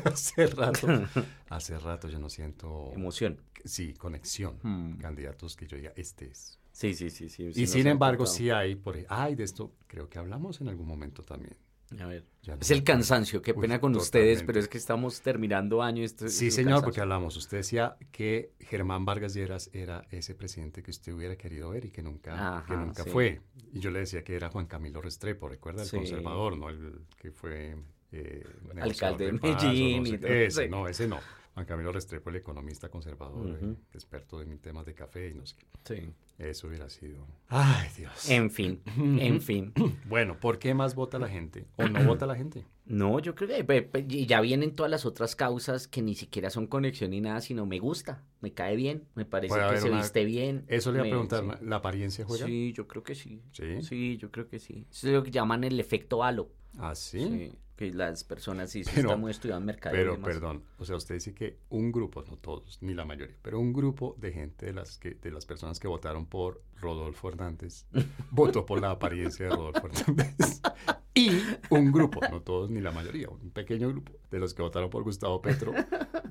[0.06, 0.88] hace rato,
[1.50, 3.39] hace rato yo no siento, Emoción.
[3.63, 4.98] sí, conexión, Hmm.
[4.98, 6.60] candidatos que yo diga, este es.
[6.72, 7.30] Sí, sí, sí.
[7.30, 10.88] sí y sin embargo, sí hay, por, ay, de esto creo que hablamos en algún
[10.88, 11.56] momento también.
[12.00, 12.26] A ver.
[12.45, 16.04] No Es el cansancio, qué Uy, pena con ustedes, pero es que estamos terminando año.
[16.04, 17.36] Esto, Sí, señor, porque hablamos.
[17.38, 21.91] Usted decía que Germán Vargas Lleras era ese presidente que usted hubiera querido ver y
[21.91, 23.10] que nunca, que nunca sí.
[23.10, 23.41] fue.
[23.73, 25.84] Y yo le decía que era Juan Camilo Restrepo, ¿recuerda?
[25.84, 25.97] El Sí.
[25.97, 26.69] conservador, ¿no?
[26.69, 27.76] El que fue...
[28.12, 28.43] eh,
[28.82, 31.19] Alcalde de Medellín no sé y todo, Ese, no, ese no.
[31.58, 35.56] Juan Camilo Restrepo, el economista conservador, eh, experto en temas de café y no sé
[35.58, 35.65] qué.
[35.86, 36.10] Sí.
[36.38, 37.26] Eso hubiera sido...
[37.48, 38.30] Ay, Dios.
[38.30, 39.74] En fin, en fin.
[40.08, 41.65] Bueno, ¿por qué más vota la gente?
[41.78, 42.63] ¿O no vota la gente?
[42.86, 47.10] No, yo creo que ya vienen todas las otras causas que ni siquiera son conexión
[47.10, 50.26] ni nada, sino me gusta, me cae bien, me parece Puede que se una- viste
[50.26, 50.63] bien.
[50.67, 51.48] Eso le iba a preguntar, sí.
[51.48, 52.46] ¿la- ¿la apariencia juega?
[52.46, 53.41] Sí, yo creo que sí.
[53.52, 53.82] ¿Sí?
[53.82, 54.86] Sí, yo creo que sí.
[54.91, 56.52] Eso es lo que llaman el efecto halo.
[56.78, 57.20] ¿Ah, sí?
[57.20, 59.96] Sí, que las personas sí, sí Pero- está muy estudiado en mercado.
[59.96, 60.28] y Pero, demás.
[60.28, 63.72] perdón, o sea, usted dice que un grupo, no todos, ni la mayoría, pero un
[63.72, 67.86] grupo de gente de las que de las personas que votaron por Rodolfo Hernández
[68.32, 70.62] votó por la apariencia de Rodolfo Hernández.
[71.18, 74.90] Y un grupo, no todos ni la mayoría, un pequeño grupo de los que votaron
[74.90, 75.74] por Gustavo Petro,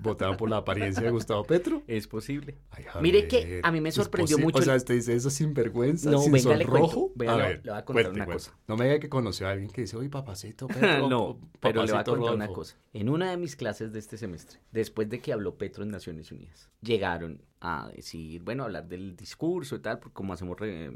[0.00, 1.82] votaron por la apariencia de Gustavo Petro.
[1.86, 2.58] Es posible.
[2.70, 5.54] Ay, Mire que a mí me ¿es sorprendió mucho O sea, usted dice eso sin
[5.54, 6.88] vergüenza, No, sin venga, le cuento.
[6.88, 7.12] sonrojo.
[7.14, 8.44] Venga, a le- ver, le voy a contar cuente, una cuente.
[8.44, 8.58] cosa.
[8.68, 10.66] No me diga que conoció a alguien que dice, oye, papacito
[11.00, 11.08] Petro.
[11.08, 12.54] no, pero le voy a papacito contar una Rodolfo".
[12.54, 12.76] cosa.
[12.92, 16.30] En una de mis clases de este semestre, después de que habló Petro en Naciones
[16.32, 20.92] Unidas, llegaron a decir, bueno, hablar del discurso y tal, porque como hacemos re-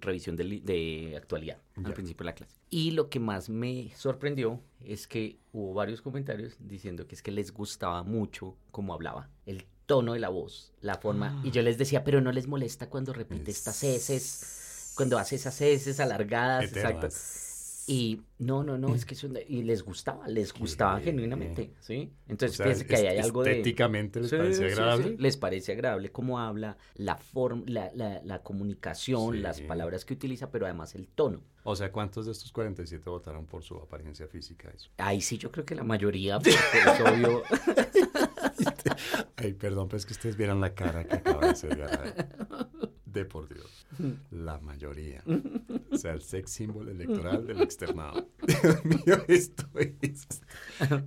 [0.00, 2.56] revisión de, de actualidad al principio de la clase.
[2.70, 7.30] Y lo que más me sorprendió es que hubo varios comentarios diciendo que es que
[7.30, 11.40] les gustaba mucho cómo hablaba, el tono de la voz, la forma.
[11.44, 15.60] Y yo les decía, pero no les molesta cuando repite estas heces, cuando hace esas
[15.60, 17.00] heces alargadas, Eternas.
[17.00, 17.49] exacto.
[17.92, 22.12] Y no, no, no, es que eso, y les gustaba, les gustaba Qué genuinamente, ¿sí?
[22.28, 23.50] Entonces O sea, fíjense que ahí hay algo de...
[23.50, 25.16] Estéticamente les Sí, parecía sí, sí, agradable.
[25.18, 29.40] Les parece agradable cómo habla, la forma, la, la, la comunicación, Sí.
[29.40, 31.42] las palabras que utiliza, pero además el tono.
[31.64, 34.70] O sea, ¿cuántos de estos 47 votaron por su apariencia física?
[34.72, 34.90] Eso.
[34.98, 37.42] Ahí sí yo creo que la mayoría, porque es obvio.
[39.34, 41.80] Ay, perdón, pero es que ustedes vieron la cara que acaba de hacer.
[43.12, 43.86] De por Dios.
[44.30, 45.22] La mayoría.
[45.90, 48.28] O sea, el sex symbol electoral del externado.
[48.46, 50.28] Dios mío, esto es.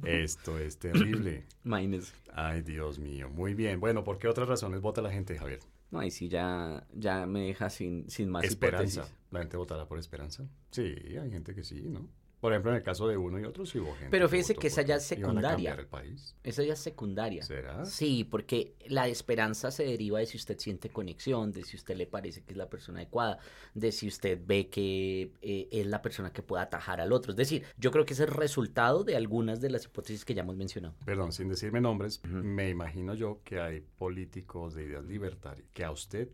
[0.04, 1.46] Esto es terrible.
[1.64, 2.14] Imagínense.
[2.34, 3.30] Ay, Dios mío.
[3.30, 3.80] Muy bien.
[3.80, 5.60] Bueno, ¿por qué otras razones vota la gente, Javier?
[5.92, 9.02] No, ahí sí ya, ya me deja sin, sin más Esperanza.
[9.02, 9.18] hipótesis.
[9.32, 10.44] ¿La gente votará por esperanza?
[10.72, 12.10] Sí, hay gente que sí, ¿no?
[12.44, 14.10] Por ejemplo, en el caso de uno y otro sí hubo gente.
[14.12, 15.76] Pero fíjese votó que esa ya es secundaria.
[15.76, 16.36] el país.
[16.44, 17.42] Esa ya es secundaria.
[17.42, 17.86] ¿Será?
[17.86, 22.06] Sí, porque la esperanza se deriva de si usted siente conexión, de si usted le
[22.06, 23.40] parece que es la persona adecuada,
[23.74, 27.32] de si usted ve que eh, es la persona que puede atajar al otro.
[27.32, 30.42] Es decir, yo creo que es el resultado de algunas de las hipótesis que ya
[30.42, 30.96] hemos mencionado.
[31.06, 35.92] Perdón, sin decirme nombres, me imagino yo que hay políticos de ideas libertarias que a
[35.92, 36.28] usted,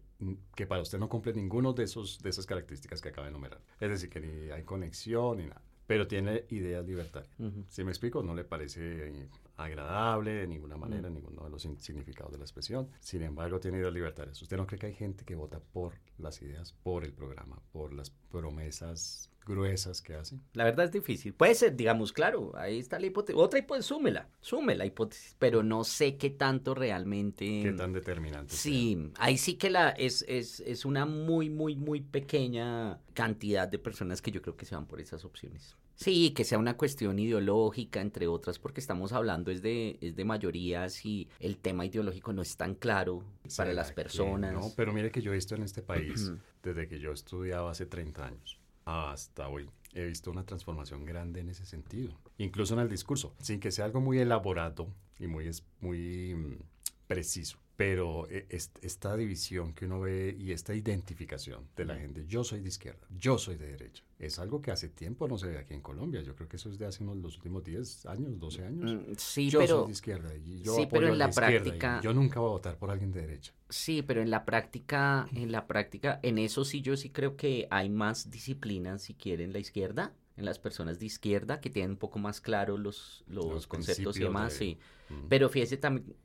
[0.55, 3.61] que para usted no cumple ninguno de esos de esas características que acaba de enumerar.
[3.79, 7.35] Es decir, que ni hay conexión ni nada, pero tiene ideas libertarias.
[7.67, 12.31] Si me explico, no le parece eh, agradable de ninguna manera, ninguno de los significados
[12.31, 12.91] de la expresión.
[12.99, 14.39] Sin embargo, tiene ideas libertarias.
[14.39, 17.91] ¿Usted no cree que hay gente que vota por las ideas, por el programa, por
[17.91, 20.43] las promesas gruesas que hacen?
[20.53, 21.33] La verdad es difícil.
[21.33, 23.41] Puede ser, digamos, claro, ahí está la hipótesis.
[23.41, 27.63] Otra hipótesis, súmela, sume la hipótesis, pero no sé qué tanto realmente...
[27.63, 28.53] ¿Qué tan determinante?
[28.53, 28.61] sea?
[28.61, 33.79] Sí, ahí sí que la es, es, es una muy, muy, muy pequeña cantidad de
[33.79, 35.78] personas que yo creo que se van por esas opciones.
[35.99, 40.23] Sí, que sea una cuestión ideológica, entre otras, porque estamos hablando es de, es de
[40.23, 44.53] mayorías y el tema ideológico no es tan claro para ¿Será las personas.
[44.53, 46.31] No, pero mire que yo he visto en este país,
[46.63, 51.49] desde que yo estudiaba hace 30 años hasta hoy, he visto una transformación grande en
[51.49, 52.17] ese sentido.
[52.37, 54.87] Incluso en el discurso, sin que sea algo muy elaborado
[55.19, 56.59] y muy, muy mm,
[57.07, 57.59] preciso.
[57.79, 62.43] Pero eh, est- esta división que uno ve y esta identificación de la gente, yo
[62.43, 65.59] soy de izquierda, yo soy de derecha, es algo que hace tiempo no se ve
[65.59, 66.21] aquí en Colombia.
[66.21, 68.91] Yo creo que eso es de hace unos, los últimos 10 años, 12 años.
[68.91, 71.31] Mm, Sí, yo pero soy de izquierda y yo sí, apoyo pero en a la
[71.31, 73.53] práctica- yo nunca voy a votar por alguien de derecha.
[73.69, 77.65] Sí, pero en la práctica, en la práctica, en eso sí yo sí creo que
[77.71, 81.97] hay más disciplina, si quieren, la izquierda, en las personas de izquierda que tienen un
[81.97, 84.77] poco más claro los, los, Los conceptos y demás, de- sí.
[85.09, 85.27] Mm.
[85.29, 85.79] Pero fíjese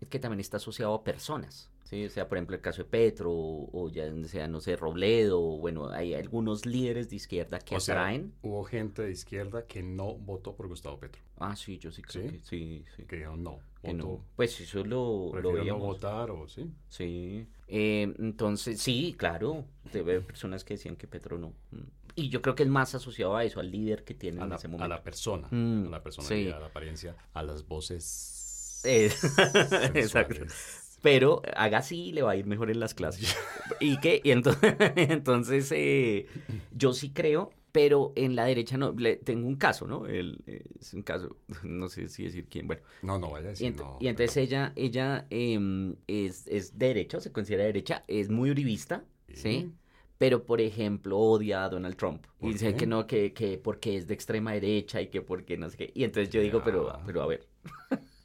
[0.09, 2.05] que también está asociado a personas, ¿sí?
[2.05, 5.40] O sea, por ejemplo, el caso de Petro, o, o ya sea, no sé, Robledo,
[5.42, 8.33] o bueno, hay algunos líderes de izquierda que O sea, atraen.
[8.42, 11.20] hubo gente de izquierda que no votó por Gustavo Petro.
[11.38, 12.29] Ah, sí, yo sí creo ¿Sí?
[12.31, 13.05] que sí, sí.
[13.05, 13.59] Que dijeron no.
[13.83, 14.20] que no.
[14.37, 15.83] Pues eso lo, lo prefiero no veíamos.
[15.83, 16.70] votar o sí.
[16.88, 21.53] Sí, eh, entonces sí, claro, debe haber personas que decían que Petro no.
[22.16, 22.20] Mm.
[22.20, 24.50] Y yo creo que es más asociado a eso, al líder que tienen A en
[24.50, 24.88] la, ese a momento.
[24.88, 26.48] la persona, Mm, a la persona, sí.
[26.48, 28.83] a la apariencia, a las voces.
[28.85, 29.11] Eh.
[29.94, 30.44] Exacto.
[31.03, 33.37] Pero haga así y le va a ir mejor en las clases.
[33.81, 34.20] ¿Y qué?
[34.24, 36.27] Y entonces, entonces eh,
[36.72, 38.92] yo sí creo, pero en la derecha no.
[38.92, 40.07] Le, tengo un caso, ¿no?
[40.07, 42.66] El, eh, es un caso, no sé si decir quién.
[42.66, 43.98] Bueno, No, no vaya a y, decir ent- no.
[44.00, 49.05] y entonces ella, ella em, es, es derecha, o se considera derecha, es muy uribista,
[49.29, 49.35] ¿sí?
[49.35, 49.72] Sí.
[50.25, 52.27] Pero, por ejemplo, odia a Donald Trump.
[52.41, 52.77] Y ¿Por dice qué?
[52.77, 55.93] que no, que, que porque es de extrema derecha y que porque no sé qué.
[55.95, 57.47] Y entonces yo digo, pero, pero a ver,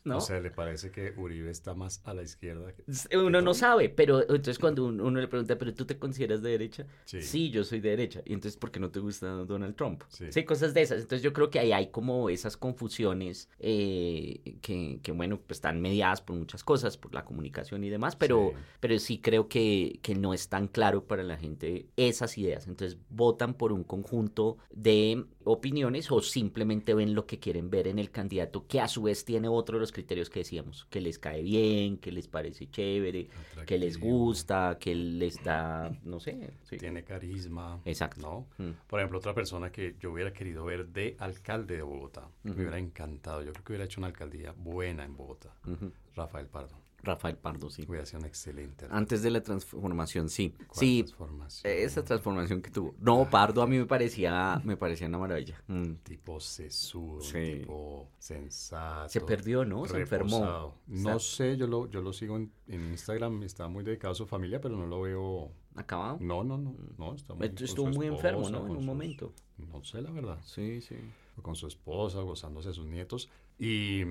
[0.10, 0.17] ¿no?
[0.17, 2.74] O sea, ¿le parece que Uribe está más a la izquierda?
[2.74, 3.17] Que...
[3.17, 6.50] Uno no sabe, pero entonces cuando uno, uno le pregunta, ¿pero tú te consideras de
[6.50, 6.86] derecha?
[7.06, 7.22] Sí.
[7.22, 7.50] Sí.
[7.50, 8.22] yo soy de derecha.
[8.26, 10.04] Y entonces, ¿por qué no te gusta Donald Trump?
[10.10, 10.43] Sí.
[10.43, 11.02] cosas de esas.
[11.02, 15.80] Entonces yo creo que ahí hay como esas confusiones eh, que, que, bueno, pues están
[15.82, 20.00] mediadas por muchas cosas, por la comunicación y demás, pero sí, pero sí creo que,
[20.02, 22.67] que no es tan claro para la gente esas ideas.
[22.67, 28.00] Entonces votan por un conjunto de opiniones o simplemente ven lo que quieren ver en
[28.00, 31.20] el candidato, que a su vez tiene otro de los criterios que decíamos, que les
[31.20, 33.66] cae bien, que les parece chévere, Atractivo.
[33.66, 36.52] que les gusta, que les da, no sé.
[36.64, 36.78] Sí.
[36.78, 37.82] Tiene carisma.
[37.86, 38.48] Exacto.
[38.58, 38.66] ¿no?
[38.66, 38.72] Mm.
[38.88, 42.56] Por ejemplo, otra persona que yo hubiera querido ver de alcalde de Bogotá, uh -huh.
[42.56, 45.92] me hubiera encantado, yo creo que hubiera hecho una alcaldía buena en Bogotá, uh -huh.
[46.16, 46.88] Rafael Pardo.
[47.04, 47.86] Rafael Pardo, sí.
[47.88, 48.88] Hubiera sido un excelente.
[48.90, 50.54] Antes de la transformación, sí.
[50.72, 51.74] Sí, transformación?
[51.74, 52.96] esa transformación que tuvo.
[53.00, 55.62] No, Pardo a mí me parecía, me parecía una maravilla.
[55.68, 55.94] Mm.
[56.04, 57.60] Tipo sesudo, sí.
[57.60, 59.10] tipo sensato.
[59.10, 59.86] Se perdió, ¿no?
[59.86, 60.76] Se enfermó.
[60.88, 64.26] No sé, yo lo, yo lo sigo en, en, Instagram, está muy dedicado a su
[64.26, 65.52] familia, pero no lo veo...
[65.76, 66.18] ¿Acabado?
[66.20, 68.66] No, no, no, no está muy, Estuvo muy esposa, enfermo, ¿no?
[68.66, 69.34] En un sus, momento.
[69.58, 70.40] No sé, la verdad.
[70.44, 70.96] Sí, sí.
[71.42, 73.30] Con su esposa, gozándose de sus nietos.
[73.58, 74.04] Y,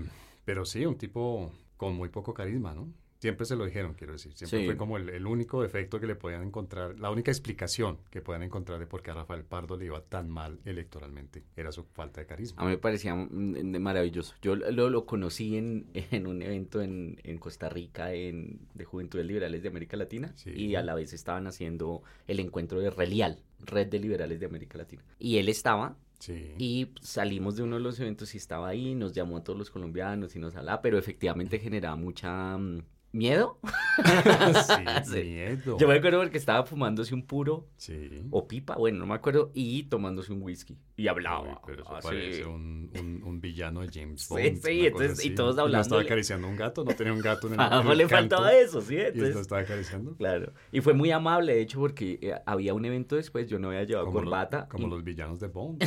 [0.45, 2.93] pero sí, un tipo con muy poco carisma, ¿no?
[3.19, 4.33] Siempre se lo dijeron, quiero decir.
[4.35, 4.67] Siempre sí.
[4.67, 8.45] fue como el, el, único defecto que le podían encontrar, la única explicación que podían
[8.45, 12.21] encontrar de por qué a Rafael Pardo le iba tan mal electoralmente era su falta
[12.21, 12.63] de carisma.
[12.63, 14.35] A mí me parecía maravilloso.
[14.41, 19.27] Yo lo, lo conocí en, en, un evento en, en Costa Rica en, de Juventudes
[19.27, 20.51] Liberales de América Latina sí.
[20.51, 24.79] y a la vez estaban haciendo el encuentro de Relial, Red de Liberales de América
[24.79, 25.03] Latina.
[25.19, 26.55] Y él estaba Sí.
[26.59, 29.71] Y salimos de uno de los eventos y estaba ahí, nos llamó a todos los
[29.71, 32.83] colombianos y nos hablaba, pero efectivamente generaba mucha mm,
[33.19, 33.59] miedo.
[34.05, 35.77] sí, sí, miedo.
[35.79, 38.23] Yo me acuerdo porque estaba fumándose un puro sí.
[38.31, 40.79] o pipa, bueno, no me acuerdo, y tomándose un whisky.
[40.97, 41.43] Y hablaba.
[41.43, 44.57] Uy, pero eso parece un, un, un, villano de James Sí, Bond.
[44.65, 45.77] sí, entonces, y todos hablando.
[45.79, 46.85] ¿No estaba acariciando un gato?
[46.85, 48.37] ¿No tenía un gato en el, ah, el le canto?
[48.37, 48.95] faltaba eso, ¿sí?
[48.95, 50.17] ¿Y Entonces, esto estaba acariciando?
[50.17, 50.53] Claro.
[50.73, 53.85] Y fue muy amable, de hecho, porque eh, había un evento después, yo no había
[53.85, 54.63] llevado Como corbata.
[54.63, 55.83] lo- como y, los villanos de Bond.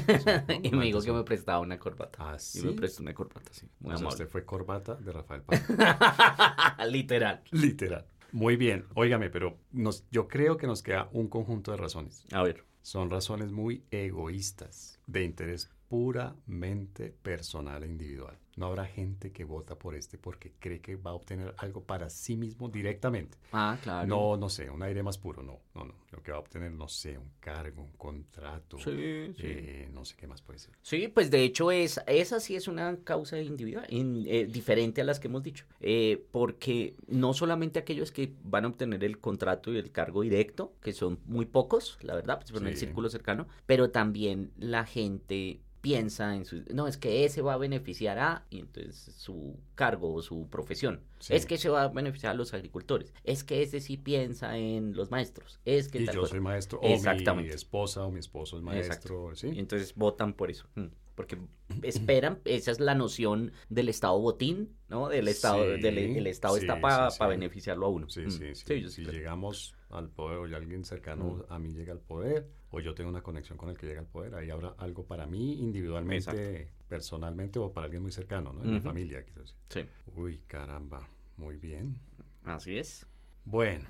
[0.64, 2.18] y me dijo que me prestaba una corbata.
[2.22, 2.66] Ah, Y ¿sí?
[2.66, 3.68] me prestó una corbata, sí.
[3.80, 4.08] Muy O sea, amable.
[4.24, 5.62] usted fue corbata de Rafael Pardo.
[6.90, 7.21] Literal.
[7.52, 8.06] Literal.
[8.32, 8.86] Muy bien.
[8.96, 12.26] Óigame, pero nos, yo creo que nos queda un conjunto de razones.
[12.32, 12.64] A ver.
[12.82, 18.38] Son razones muy egoístas, de interés puramente personal e individual.
[18.58, 22.10] No habrá gente que vota por este porque cree que va a obtener algo para
[22.10, 23.38] sí mismo directamente.
[23.54, 24.08] Ah, claro.
[24.08, 25.94] No, no sé, un aire más puro, no, no, no.
[26.12, 28.92] Lo que va a obtener, no sé, un cargo, un contrato, Sí,
[29.38, 29.42] sí.
[29.44, 30.74] eh, no sé qué más puede ser.
[30.82, 35.06] Sí, pues de hecho es, esa sí es una causa individual, in- eh, diferente a
[35.06, 39.72] las que hemos dicho, Eh, porque no solamente aquellos que van a obtener el contrato
[39.74, 43.48] y el cargo directo, que son muy pocos, la verdad, pues en el círculo cercano,
[43.66, 48.41] pero también la gente piensa en su, no, es que ese va a beneficiar a,
[48.50, 51.34] y entonces su cargo o su profesión, Sí.
[51.36, 54.94] es que se va a beneficiar a los agricultores, es que ese sí piensa en
[54.96, 56.32] los maestros, es que Y yo cosa.
[56.32, 57.54] soy maestro, o mi Exactamente.
[57.54, 59.48] esposa o mi esposo es maestro, Y ¿sí?
[59.56, 60.68] entonces votan por eso.
[60.76, 61.38] mm, Porque
[61.84, 65.10] esperan, esa es la noción del Estado botín, ¿no?
[65.10, 67.20] Del Estado, Sí, del el Estado está para sí.
[67.28, 68.10] beneficiarlo a uno.
[68.10, 68.82] Sí, Mm, sí, sí.
[68.82, 69.14] yo si creo.
[69.14, 73.22] llegamos al poder o alguien cercano a mí llega al poder o yo tengo una
[73.22, 77.72] conexión con el que llega al poder, ahí habrá algo para mí individualmente, personalmente o
[77.74, 78.64] para alguien muy cercano, ¿no?
[78.64, 79.56] En mi familia, quizás.
[79.70, 81.08] Sí, Uy, caramba,
[81.38, 81.98] muy bien.
[82.46, 83.06] así es.
[83.46, 83.88] Bueno.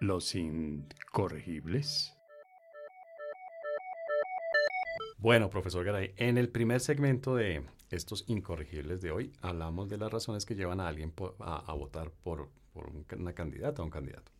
[0.00, 2.12] Los incorregibles.
[5.18, 10.12] Bueno, profesor Garay, en el primer segmento de estos incorregibles de hoy hablamos de las
[10.12, 13.86] razones que llevan a alguien a, a votar por, por un ca- una candidata o
[13.86, 14.30] un candidato.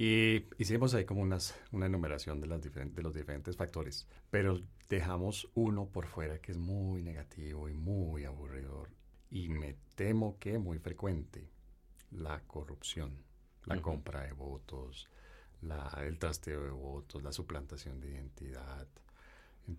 [0.00, 5.50] Y hicimos ahí como unas, una enumeración de, las de los diferentes factores, pero dejamos
[5.54, 8.90] uno por fuera que es muy negativo y muy aburridor
[9.28, 11.50] y me temo que muy frecuente,
[12.12, 13.24] la corrupción,
[13.64, 13.82] la Ujú.
[13.82, 15.08] compra de votos,
[15.62, 18.86] la, el trasteo de votos, la suplantación de identidad.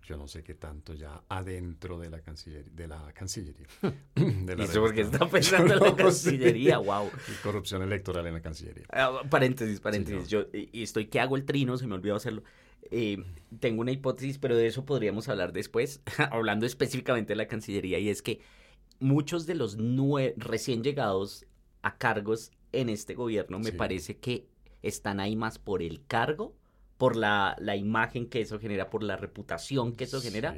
[0.02, 2.70] Yo no sé qué tanto ya adentro de la Cancillería.
[2.72, 3.66] De la Cancillería.
[4.14, 5.96] de ¿Y eso porque está pensando en la.
[5.96, 6.78] Cancillería?
[6.78, 7.10] ¡Wow!
[7.42, 8.84] Corrupción electoral en la Cancillería.
[8.92, 10.24] Ah, paréntesis, paréntesis.
[10.24, 12.42] Sí, Yo y y estoy que hago el trino, se me olvidó hacerlo.
[12.92, 13.18] Eh,
[13.58, 16.00] tengo una hipótesis, pero de eso podríamos hablar después,
[16.30, 18.40] hablando específicamente de la Cancillería, y es que
[19.00, 21.46] muchos de los nue- recién llegados
[21.82, 23.76] a cargos en este gobierno me Sí.
[23.76, 24.46] parece que
[24.82, 26.54] están ahí más por el cargo,
[27.00, 30.54] por la, la imagen que eso genera, por la reputación que eso genera,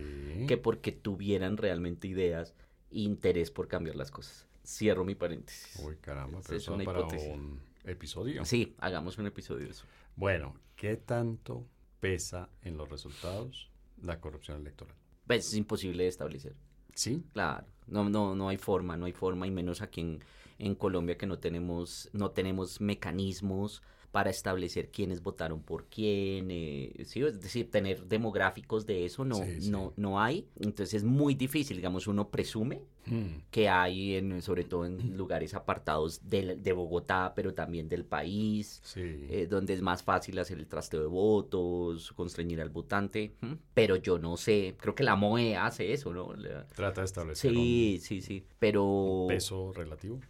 [0.49, 2.53] que porque tuvieran realmente ideas
[2.91, 4.49] e interés por cambiar las cosas.
[4.67, 5.79] Cierro mi paréntesis.
[5.85, 7.29] Uy, caramba, pero es eso una para hipótesis.
[7.29, 8.45] un episodio.
[8.45, 9.85] Sí, hagamos un episodio de eso.
[10.17, 11.65] Bueno, ¿qué tanto
[12.01, 13.71] pesa en los resultados
[14.03, 14.97] la corrupción electoral?
[15.29, 16.57] Pues es imposible de establecer.
[16.93, 17.23] Sí.
[17.35, 20.25] Claro, no, no, no hay forma, no hay forma, y menos aquí en,
[20.59, 23.81] en Colombia que no tenemos, no tenemos mecanismos
[24.13, 27.21] para establecer quiénes votaron por quién, eh, ¿sí?
[27.23, 29.71] es decir, tener demográficos de eso no, Sí, sí.
[29.71, 34.63] no, no hay, entonces es muy difícil, digamos, uno presume Mm, que hay, en, sobre
[34.63, 40.05] todo en lugares apartados del- de, Bogotá, pero también del país, eh, donde es más
[40.05, 43.59] fácil hacer el trasteo de votos, constreñir al votante, ¿m?
[43.75, 46.33] pero yo no sé, creo que la MOE hace eso, ¿no?
[46.35, 50.21] La- Trata de establecer Sí, sí, sí, pero, un peso relativo.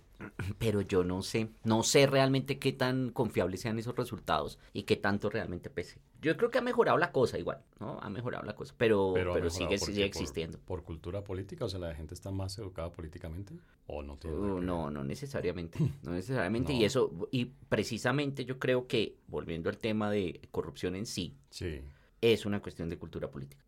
[0.58, 4.96] Pero yo no sé, no sé realmente qué tan confiables sean esos resultados y qué
[4.96, 6.00] tanto realmente pese.
[6.20, 7.98] Yo creo que ha mejorado la cosa igual, ¿no?
[8.00, 10.58] Ha mejorado la cosa, pero, pero, sigue, existiendo.
[10.60, 13.54] Por, cultura política, o sea, la gente está más educada políticamente
[13.86, 18.86] o no tiene Uh, no, no necesariamente, no necesariamente, y eso, y precisamente yo creo
[18.86, 21.80] que, volviendo al tema de corrupción en sí, Sí.
[22.20, 23.64] es una cuestión de cultura política.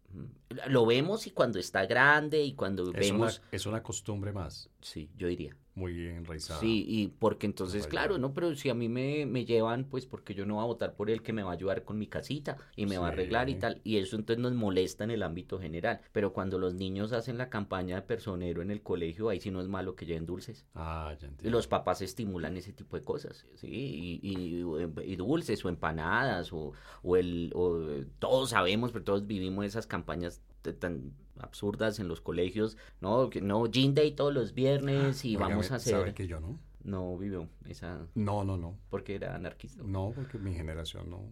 [0.69, 4.71] Lo vemos y cuando está grande y cuando Es una, vemos, es una costumbre más,
[4.81, 5.57] sí, yo diría.
[5.75, 6.61] Muy enraizada.
[6.61, 8.33] Sí, y porque entonces, claro, ¿no?
[8.33, 11.11] Pero si a mí me, me llevan, pues porque yo no voy a votar por
[11.11, 13.57] él que me va a ayudar con mi casita y me va a arreglar y
[13.57, 13.81] tal.
[13.85, 16.01] Y eso entonces nos molesta en el ámbito general.
[16.13, 19.61] Pero cuando los niños hacen la campaña de personero en el colegio, ahí sí no
[19.61, 20.67] es malo que lleven dulces.
[20.75, 21.51] Ah, ya Y entiendo.
[21.51, 23.69] los papás estimulan ese tipo de cosas, ¿sí?
[23.69, 24.65] Y, y-
[25.13, 27.51] y dulces o empanadas o, o el...
[27.55, 27.81] o,
[28.19, 33.29] todos sabemos, pero todos vivimos esas campañas tan absurdas en los colegios, ¿no?
[33.31, 36.15] Que no, Gin Day todos los viernes y vamos a ¿Sabe hacer...
[36.15, 36.59] que yo no?
[36.85, 38.07] No vivió esa...
[38.15, 38.77] No, no, no.
[38.91, 39.83] porque era anarquista.
[39.85, 41.23] No, porque mi generación no.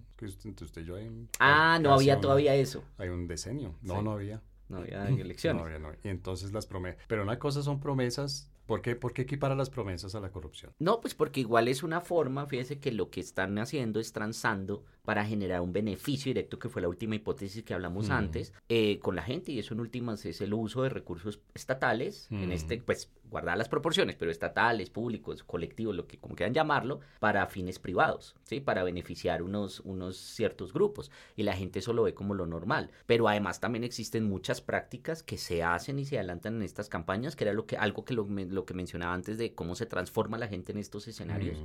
[0.45, 2.83] Entre usted y yo hay un- Ah, no había una- todavía eso.
[2.97, 3.75] Hay un decenio.
[3.83, 4.03] No, Sí.
[4.05, 4.42] no había.
[4.71, 5.61] No había elecciones.
[5.61, 6.01] No había, no había.
[6.05, 7.03] Y entonces las promesas.
[7.07, 8.49] Pero una cosa son promesas.
[8.64, 10.73] ¿Por qué, ¿Por qué equipara las promesas a la corrupción?
[10.79, 14.85] No, pues porque igual es una forma, fíjese que lo que están haciendo es transando
[15.05, 18.12] para generar un beneficio directo, que fue la última hipótesis que hablamos Mm.
[18.12, 22.29] antes, eh, con la gente, y eso en últimas es el uso de recursos estatales,
[22.31, 22.53] en Mm.
[22.53, 27.47] este, pues, guardar las proporciones, pero estatales, públicos, colectivos, lo que como quieran llamarlo, para
[27.47, 28.61] fines privados, ¿sí?
[28.61, 32.91] Para beneficiar unos, unos ciertos grupos, y la gente eso lo ve como lo normal,
[33.07, 37.35] pero además también existen muchas prácticas que se hacen y se adelantan en estas campañas,
[37.35, 40.37] que era lo que, algo que lo, lo que mencionaba antes de cómo se transforma
[40.37, 41.59] la gente en estos escenarios.
[41.59, 41.65] Mm.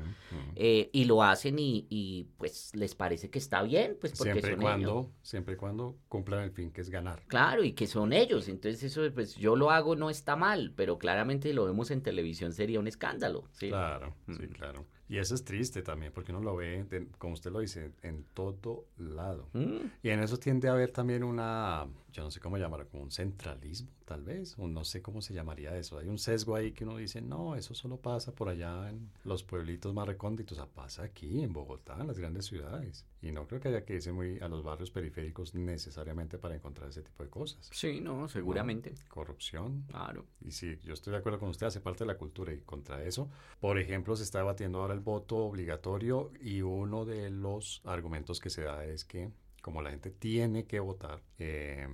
[0.56, 4.52] Eh, y lo hacen y, y, pues les parece que está bien, pues porque siempre
[4.54, 5.08] son cuando, ellos.
[5.22, 7.24] siempre y cuando cumplan el fin que es ganar.
[7.28, 8.48] Claro, y que son ellos.
[8.48, 12.54] Entonces eso, pues yo lo hago, no está mal, pero claramente lo vemos en televisión
[12.54, 13.46] sería un escándalo.
[13.52, 13.70] ¿sí?
[13.70, 14.52] Claro, sí, Mm.
[14.54, 14.86] claro.
[15.10, 18.26] Y eso es triste también, porque uno lo ve, de- como usted lo dice, en
[18.34, 19.48] todo lado.
[19.54, 23.04] Mm, Y en eso tiende a haber también una, yo no sé cómo llamarlo, como
[23.04, 25.98] un centralismo, tal vez, o no sé cómo se llamaría eso.
[25.98, 29.44] Hay un sesgo ahí que uno dice, no, eso solo pasa por allá en los
[29.44, 33.06] pueblitos más recónditos, o sea, pasa aquí, en Bogotá, en las grandes ciudades.
[33.22, 36.90] Y no creo que haya que irse muy a los barrios periféricos necesariamente para encontrar
[36.90, 37.70] ese tipo de cosas.
[37.74, 38.94] Sí, no, seguramente.
[39.08, 40.26] Corrupción, Claro.
[40.42, 43.04] y sí, yo estoy de acuerdo con usted, hace parte de la cultura y contra
[43.04, 43.30] eso.
[43.60, 48.64] Por ejemplo, se está debatiendo ahora voto obligatorio y uno de los argumentos que se
[48.64, 49.32] da es que
[49.62, 51.88] como la gente tiene que votar, eh,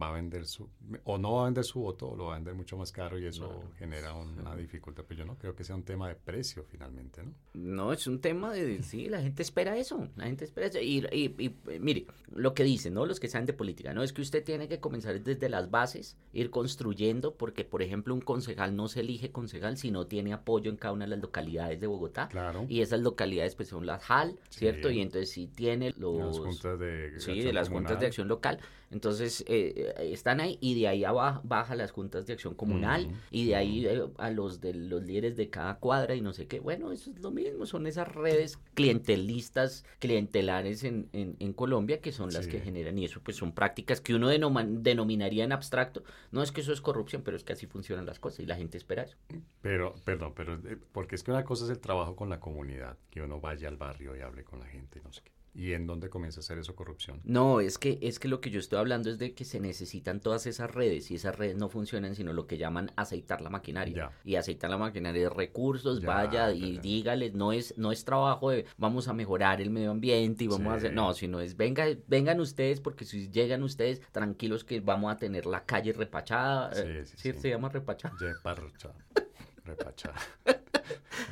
[0.00, 0.68] va a vender su,
[1.04, 3.18] o no va a vender su voto, o lo va a vender mucho más caro
[3.18, 3.70] y eso Claro.
[3.76, 5.04] genera una dificultad.
[5.08, 7.32] Pero yo no creo que sea un tema de precio finalmente, ¿no?
[7.54, 10.78] No, es un tema de, sí, la gente espera eso, la gente espera eso.
[10.80, 13.04] Y, y- y, mire, lo que dicen, ¿no?
[13.04, 14.02] Los que saben de política, ¿no?
[14.02, 18.20] Es que usted tiene que comenzar desde las bases, ir construyendo, porque, por ejemplo, un
[18.20, 21.80] concejal no se elige concejal si no tiene apoyo en cada una de las localidades
[21.80, 22.28] de Bogotá.
[22.28, 22.64] Claro.
[22.68, 24.88] Y esas localidades, pues, son las HAL, ¿cierto?
[24.88, 24.94] Sí.
[24.96, 26.36] Y entonces, si tiene los...
[26.36, 28.06] las juntas de Sí, de las juntas de comunal.
[28.06, 28.60] acción local.
[28.92, 33.46] Entonces, eh, están ahí y de ahí abajo baja las juntas de acción comunal y
[33.46, 36.60] de ahí eh, a los de los líderes de cada cuadra y no sé qué.
[36.60, 42.12] Bueno, eso es lo mismo, son esas redes clientelistas, clientelares en, en, en Colombia que
[42.12, 42.50] son las Sí.
[42.52, 46.02] que generan y eso pues son prácticas que uno denominaría en abstracto.
[46.32, 48.56] No es que eso es corrupción, pero es que así funcionan las cosas y la
[48.56, 49.16] gente espera eso.
[49.60, 52.96] Pero, perdón, pero eh, porque es que una cosa es el trabajo con la comunidad,
[53.10, 55.30] que uno vaya al barrio y hable con la gente, no sé qué.
[55.52, 57.20] ¿Y en dónde comienza a hacer eso corrupción?
[57.24, 60.20] No, es que, es que lo que yo estoy hablando es de que se necesitan
[60.20, 63.94] todas esas redes y esas redes no funcionan sino lo que llaman aceitar la maquinaria.
[63.96, 64.12] Ya.
[64.24, 66.80] Y aceitar la maquinaria de recursos, Ya, vaya ya, y ya.
[66.80, 70.68] dígales, no es, no es trabajo de vamos a mejorar el medio ambiente y vamos
[70.68, 70.76] a Sí.
[70.86, 75.16] hacer, no, sino es venga, vengan ustedes porque si llegan ustedes tranquilos que vamos a
[75.16, 76.72] tener la calle repachada.
[76.74, 77.38] Sí, eh, sí, ¿sí sí.
[77.40, 78.14] se llama repachada?
[79.70, 80.12] repacha.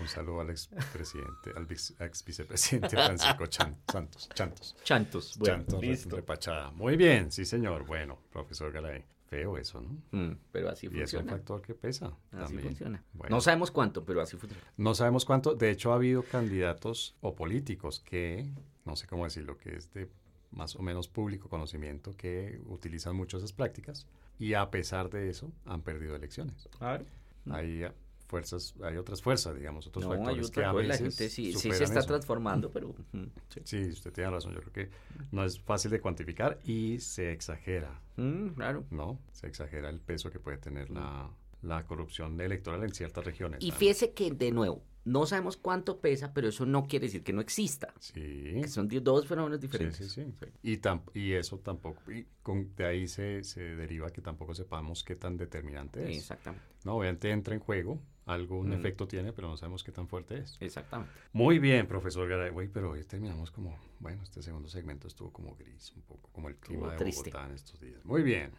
[0.01, 4.77] Un saludo al expresidente, al ex vicepresidente Francisco Chan- Santos, Chantos.
[4.85, 6.17] Chantos, bueno, Chantos, listo.
[6.17, 6.71] repachada.
[6.73, 7.85] Muy bien, sí señor.
[7.85, 9.99] Bueno, profesor Galay, feo eso, ¿no?
[10.13, 11.33] Mm, pero así Y es un funciona.
[11.33, 12.63] factor que pesa Así también.
[12.63, 13.05] funciona.
[13.13, 13.37] Bueno.
[13.37, 14.63] No sabemos cuánto, pero así funciona.
[14.77, 15.55] No sabemos cuánto.
[15.55, 18.49] De hecho, ha habido candidatos o políticos que,
[18.85, 20.09] no sé cómo decirlo, que es de
[20.51, 24.07] más o menos público conocimiento, que utilizan mucho esas prácticas
[24.39, 26.69] y a pesar de eso han perdido elecciones.
[26.79, 27.05] Claro.
[27.51, 27.93] Hay eh,
[28.29, 31.53] fuerzas, hay otras fuerzas, digamos, otros No, hay factores que a la veces gente sí,
[31.53, 32.09] sí se está eso.
[32.09, 32.95] transformando, pero...
[33.49, 33.61] sí.
[33.65, 34.55] Sí, usted tiene razón.
[34.55, 34.91] Yo creo que
[35.33, 38.85] no es fácil de cuantificar y se exagera, Mm, claro.
[38.91, 39.19] ¿no?
[39.33, 41.31] Se exagera el peso que puede tener la,
[41.63, 43.63] la corrupción electoral en ciertas regiones.
[43.63, 47.33] Y fíjese que, de nuevo, no sabemos cuánto pesa, pero eso no quiere decir que
[47.33, 47.95] no exista.
[47.99, 48.13] Sí.
[48.61, 49.97] Que son dos fenómenos Sí, diferentes.
[50.13, 50.47] sí, sí.
[50.63, 55.03] Y, tam- y eso tampoco, y con, de ahí se, se deriva que tampoco sepamos
[55.05, 56.19] qué tan determinante Sí, es.
[56.19, 56.65] Exactamente.
[56.85, 58.73] No, obviamente entra en juego, algún Mm.
[58.75, 60.59] efecto tiene, pero no sabemos qué tan fuerte es.
[60.61, 61.13] Exactamente.
[61.33, 62.51] Muy bien, profesor Garay.
[62.51, 66.49] Güey, pero hoy terminamos como, bueno, este segundo segmento estuvo como gris, un poco como
[66.51, 67.31] el clima de triste.
[67.31, 68.05] Bogotá en estos días.
[68.05, 68.51] Muy bien.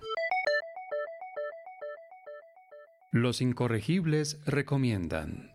[3.11, 5.51] Los incorregibles recomiendan.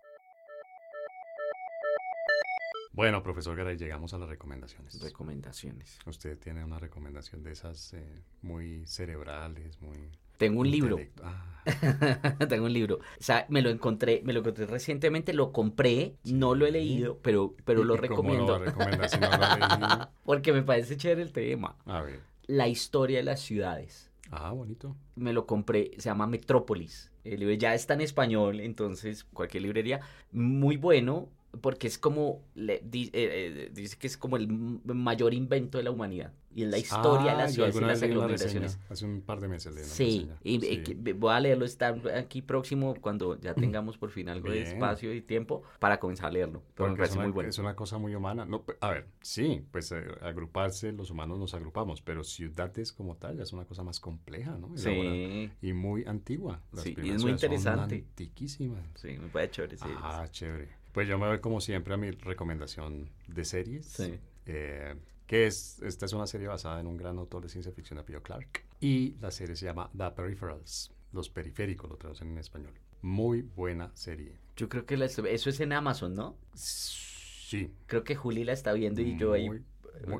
[2.91, 5.01] Bueno, profesor Garay, llegamos a las recomendaciones.
[5.01, 5.97] Recomendaciones.
[6.05, 10.11] Usted tiene una recomendación de esas eh, muy cerebrales, muy...
[10.37, 10.99] Tengo un libro.
[11.23, 11.63] Ah,
[12.49, 12.95] Tengo un libro.
[12.97, 17.19] O sea, me lo encontré, me lo encontré recientemente, lo compré, no lo he leído,
[17.21, 18.59] pero, pero lo ¿y cómo recomiendo.
[18.59, 21.77] lo si no lo porque me parece chévere el tema.
[21.85, 22.19] A ver.
[22.47, 24.11] La historia de las ciudades.
[24.29, 24.97] Ah, bonito.
[25.15, 27.11] Me lo compré, se llama Metrópolis.
[27.25, 30.01] El libro ya está en español, entonces cualquier librería.
[30.31, 31.29] Muy bueno,
[31.61, 35.83] porque es como, le- di- eh, eh, dice que es como el mayor invento de
[35.83, 36.33] la humanidad.
[36.53, 38.79] Y es la historia de Ah, las ciudades y las aglomeraciones.
[38.89, 40.83] Hace un par de meses leí una Sí, y Sí.
[41.05, 45.13] eh, voy a leerlo, está aquí próximo cuando ya tengamos por fin algo de espacio
[45.13, 46.61] y tiempo para comenzar a leerlo.
[46.73, 47.49] Pero me Porque es parece una, muy bueno.
[47.49, 48.45] es una cosa muy humana.
[48.45, 53.41] No, a ver, sí, pues eh, agruparse, los humanos nos agrupamos, pero ciudades como tal
[53.41, 54.71] es una cosa más compleja, ¿no?
[54.77, 56.61] Sí, Y muy antigua.
[56.71, 57.95] Las Sí, y es muy son interesante.
[57.95, 58.85] antiquísimas.
[58.95, 59.77] sí, me parece chévere.
[59.77, 60.69] Sí, Ah, chévere.
[60.95, 63.85] Pues yo me voy como siempre a mi recomendación de series.
[63.85, 64.17] Sí.
[64.47, 64.95] eh,
[65.27, 68.21] que es, esta es una serie basada en un gran autor de ciencia ficción, apellido
[68.23, 68.63] Clark.
[68.79, 72.73] Y la serie se llama The Peripherals, Los Periféricos, lo traducen en español.
[73.01, 74.37] Muy buena serie.
[74.55, 76.37] Yo creo que la eso es en Amazon, ¿no?
[76.53, 77.71] Sí.
[77.87, 79.49] Creo que Juli la está viendo y yo ahí...
[79.49, 79.63] muy-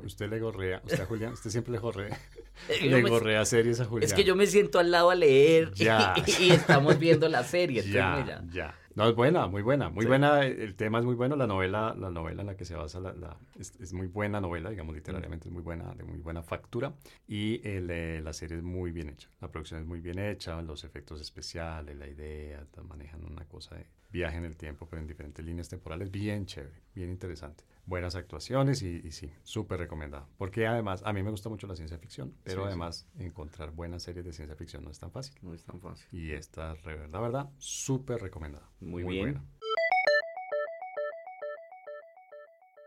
[0.04, 2.18] usted le gorrea, usted a Julián, usted siempre le gorrea,
[2.82, 4.06] le me- gorrea series a Julián.
[4.08, 6.14] Es que yo me siento al lado a leer Ya.
[6.40, 7.82] y, y estamos viendo la serie.
[7.90, 8.74] ya- ya.
[8.96, 10.08] No, es buena, muy buena, muy Sí.
[10.08, 10.42] buena.
[10.44, 11.36] El tema es muy bueno.
[11.36, 14.40] La novela, la novela en la que se basa, la, la- es, es muy buena
[14.40, 16.94] novela, digamos literariamente es muy buena, de muy buena factura.
[17.28, 19.28] Y el, eh, la serie es muy bien hecha.
[19.42, 23.86] La producción es muy bien hecha, los efectos especiales, la idea, manejan una cosa de
[24.16, 27.64] viaje en el tiempo, pero en diferentes líneas temporales, bien chévere, bien interesante.
[27.84, 30.26] Buenas actuaciones y, y sí, súper recomendada.
[30.38, 32.66] Porque además, a mí me gusta mucho la ciencia ficción, pero Sí, sí.
[32.68, 35.36] además encontrar buenas series de ciencia ficción no es tan fácil.
[35.42, 36.06] No es tan fácil.
[36.10, 38.68] Y esta, la verdad, súper recomendada.
[38.80, 39.22] Muy bien.
[39.34, 39.44] buena.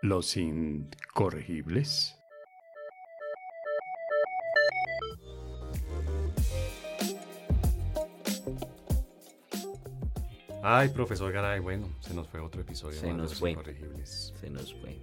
[0.02, 2.19] Los incorregibles.
[10.78, 13.52] Ay, profesor Garay, bueno, se nos fue otro episodio Se más nos fue.
[13.52, 14.34] Incorregibles.
[14.40, 14.98] Se nos fue.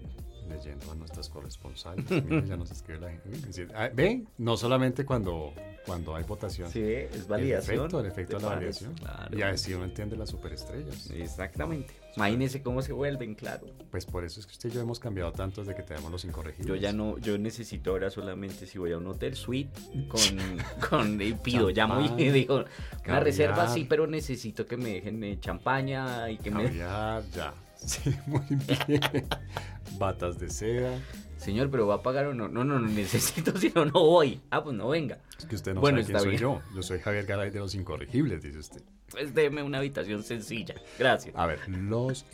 [0.49, 2.09] Leyendo a nuestras corresponsales.
[2.25, 3.69] Mira, ya nos escribe la gente.
[3.75, 4.29] Ah, ¿Ven?
[4.39, 5.53] No solamente cuando,
[5.85, 6.71] cuando hay votación.
[6.71, 7.77] Sí, es El validación.
[7.79, 8.95] efecto, el efecto de la ¿Te validación.
[8.95, 9.39] Claro.
[9.39, 11.11] Y así uno entiende las superestrellas.
[11.11, 11.95] Exactamente.
[12.17, 13.67] Imagínense cómo se vuelven, claro.
[13.91, 16.25] Pues por eso es que usted y yo hemos cambiado tanto desde que tenemos los
[16.25, 16.67] incorregibles.
[16.67, 19.71] Yo ya no, yo necesito ahora solamente si voy a un hotel suite
[20.09, 20.21] con,
[20.89, 22.67] con y pido, ya muy, Champán, digo, una
[23.03, 23.25] caviar.
[23.25, 26.65] reserva sí, pero necesito que me dejen eh, champaña y que me...
[26.65, 27.55] Caviar, ya.
[27.77, 29.27] Sí, muy bien.
[29.99, 30.99] Batas de seda.
[31.37, 32.49] Señor, pero va a pagar o no?
[32.49, 34.41] No, no, no necesito, si no, no voy.
[34.51, 35.19] Ah, pues no venga.
[35.39, 36.41] Es que usted no Bueno, sabe quién soy bien.
[36.43, 36.63] yo.
[36.75, 38.83] Yo soy Javier Garay de los Incorregibles, dice usted.
[39.11, 40.75] Pues deme una habitación sencilla.
[40.99, 41.35] Gracias.
[41.37, 42.25] A ver, los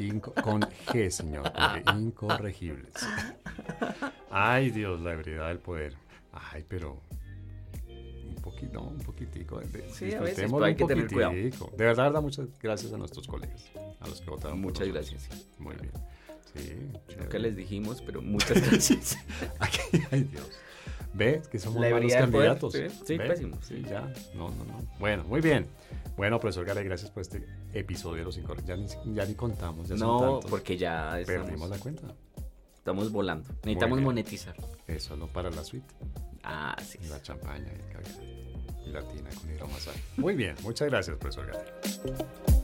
[0.42, 1.52] con G, señor,
[1.98, 2.94] incorregibles.
[4.30, 5.94] Ay, Dios, la ebriedad del poder.
[6.32, 7.02] Ay, pero
[7.88, 9.60] un poquito, un poquitico.
[9.60, 11.32] de- Sí, a veces, pero hay un que tener cuidado.
[11.34, 13.64] De verdad, verdad, muchas gracias a nuestros colegas,
[14.00, 14.62] a los que votaron.
[14.62, 15.10] por Muchas nosotros.
[15.20, 15.46] gracias.
[15.58, 15.92] Muy bien.
[16.54, 19.16] Sí, Nunca les dijimos, pero muchas gracias.
[20.10, 20.50] Ay, Dios.
[21.14, 21.42] ¿Ve?
[21.50, 22.72] Que somos malos poder, candidatos.
[22.72, 24.12] sí, sí, pésimo, Sí, ya.
[24.34, 24.78] No, no, no.
[24.98, 25.66] Bueno, muy bien.
[26.16, 28.68] Bueno, profesor Garay, gracias por este episodio de los incorrectos.
[28.68, 30.50] Ya ni, ya ni contamos, ya son no, tantos.
[30.50, 32.14] porque ya Perdimos estamos, la cuenta.
[32.74, 33.48] estamos volando.
[33.62, 34.54] Necesitamos monetizar.
[34.86, 35.94] Eso no para la suite.
[36.44, 36.98] Ah, sí.
[37.02, 38.88] Y la champaña y.
[38.88, 40.00] Y la tina con hidromasaje.
[40.16, 42.61] Muy bien, muchas gracias, profesor Garay.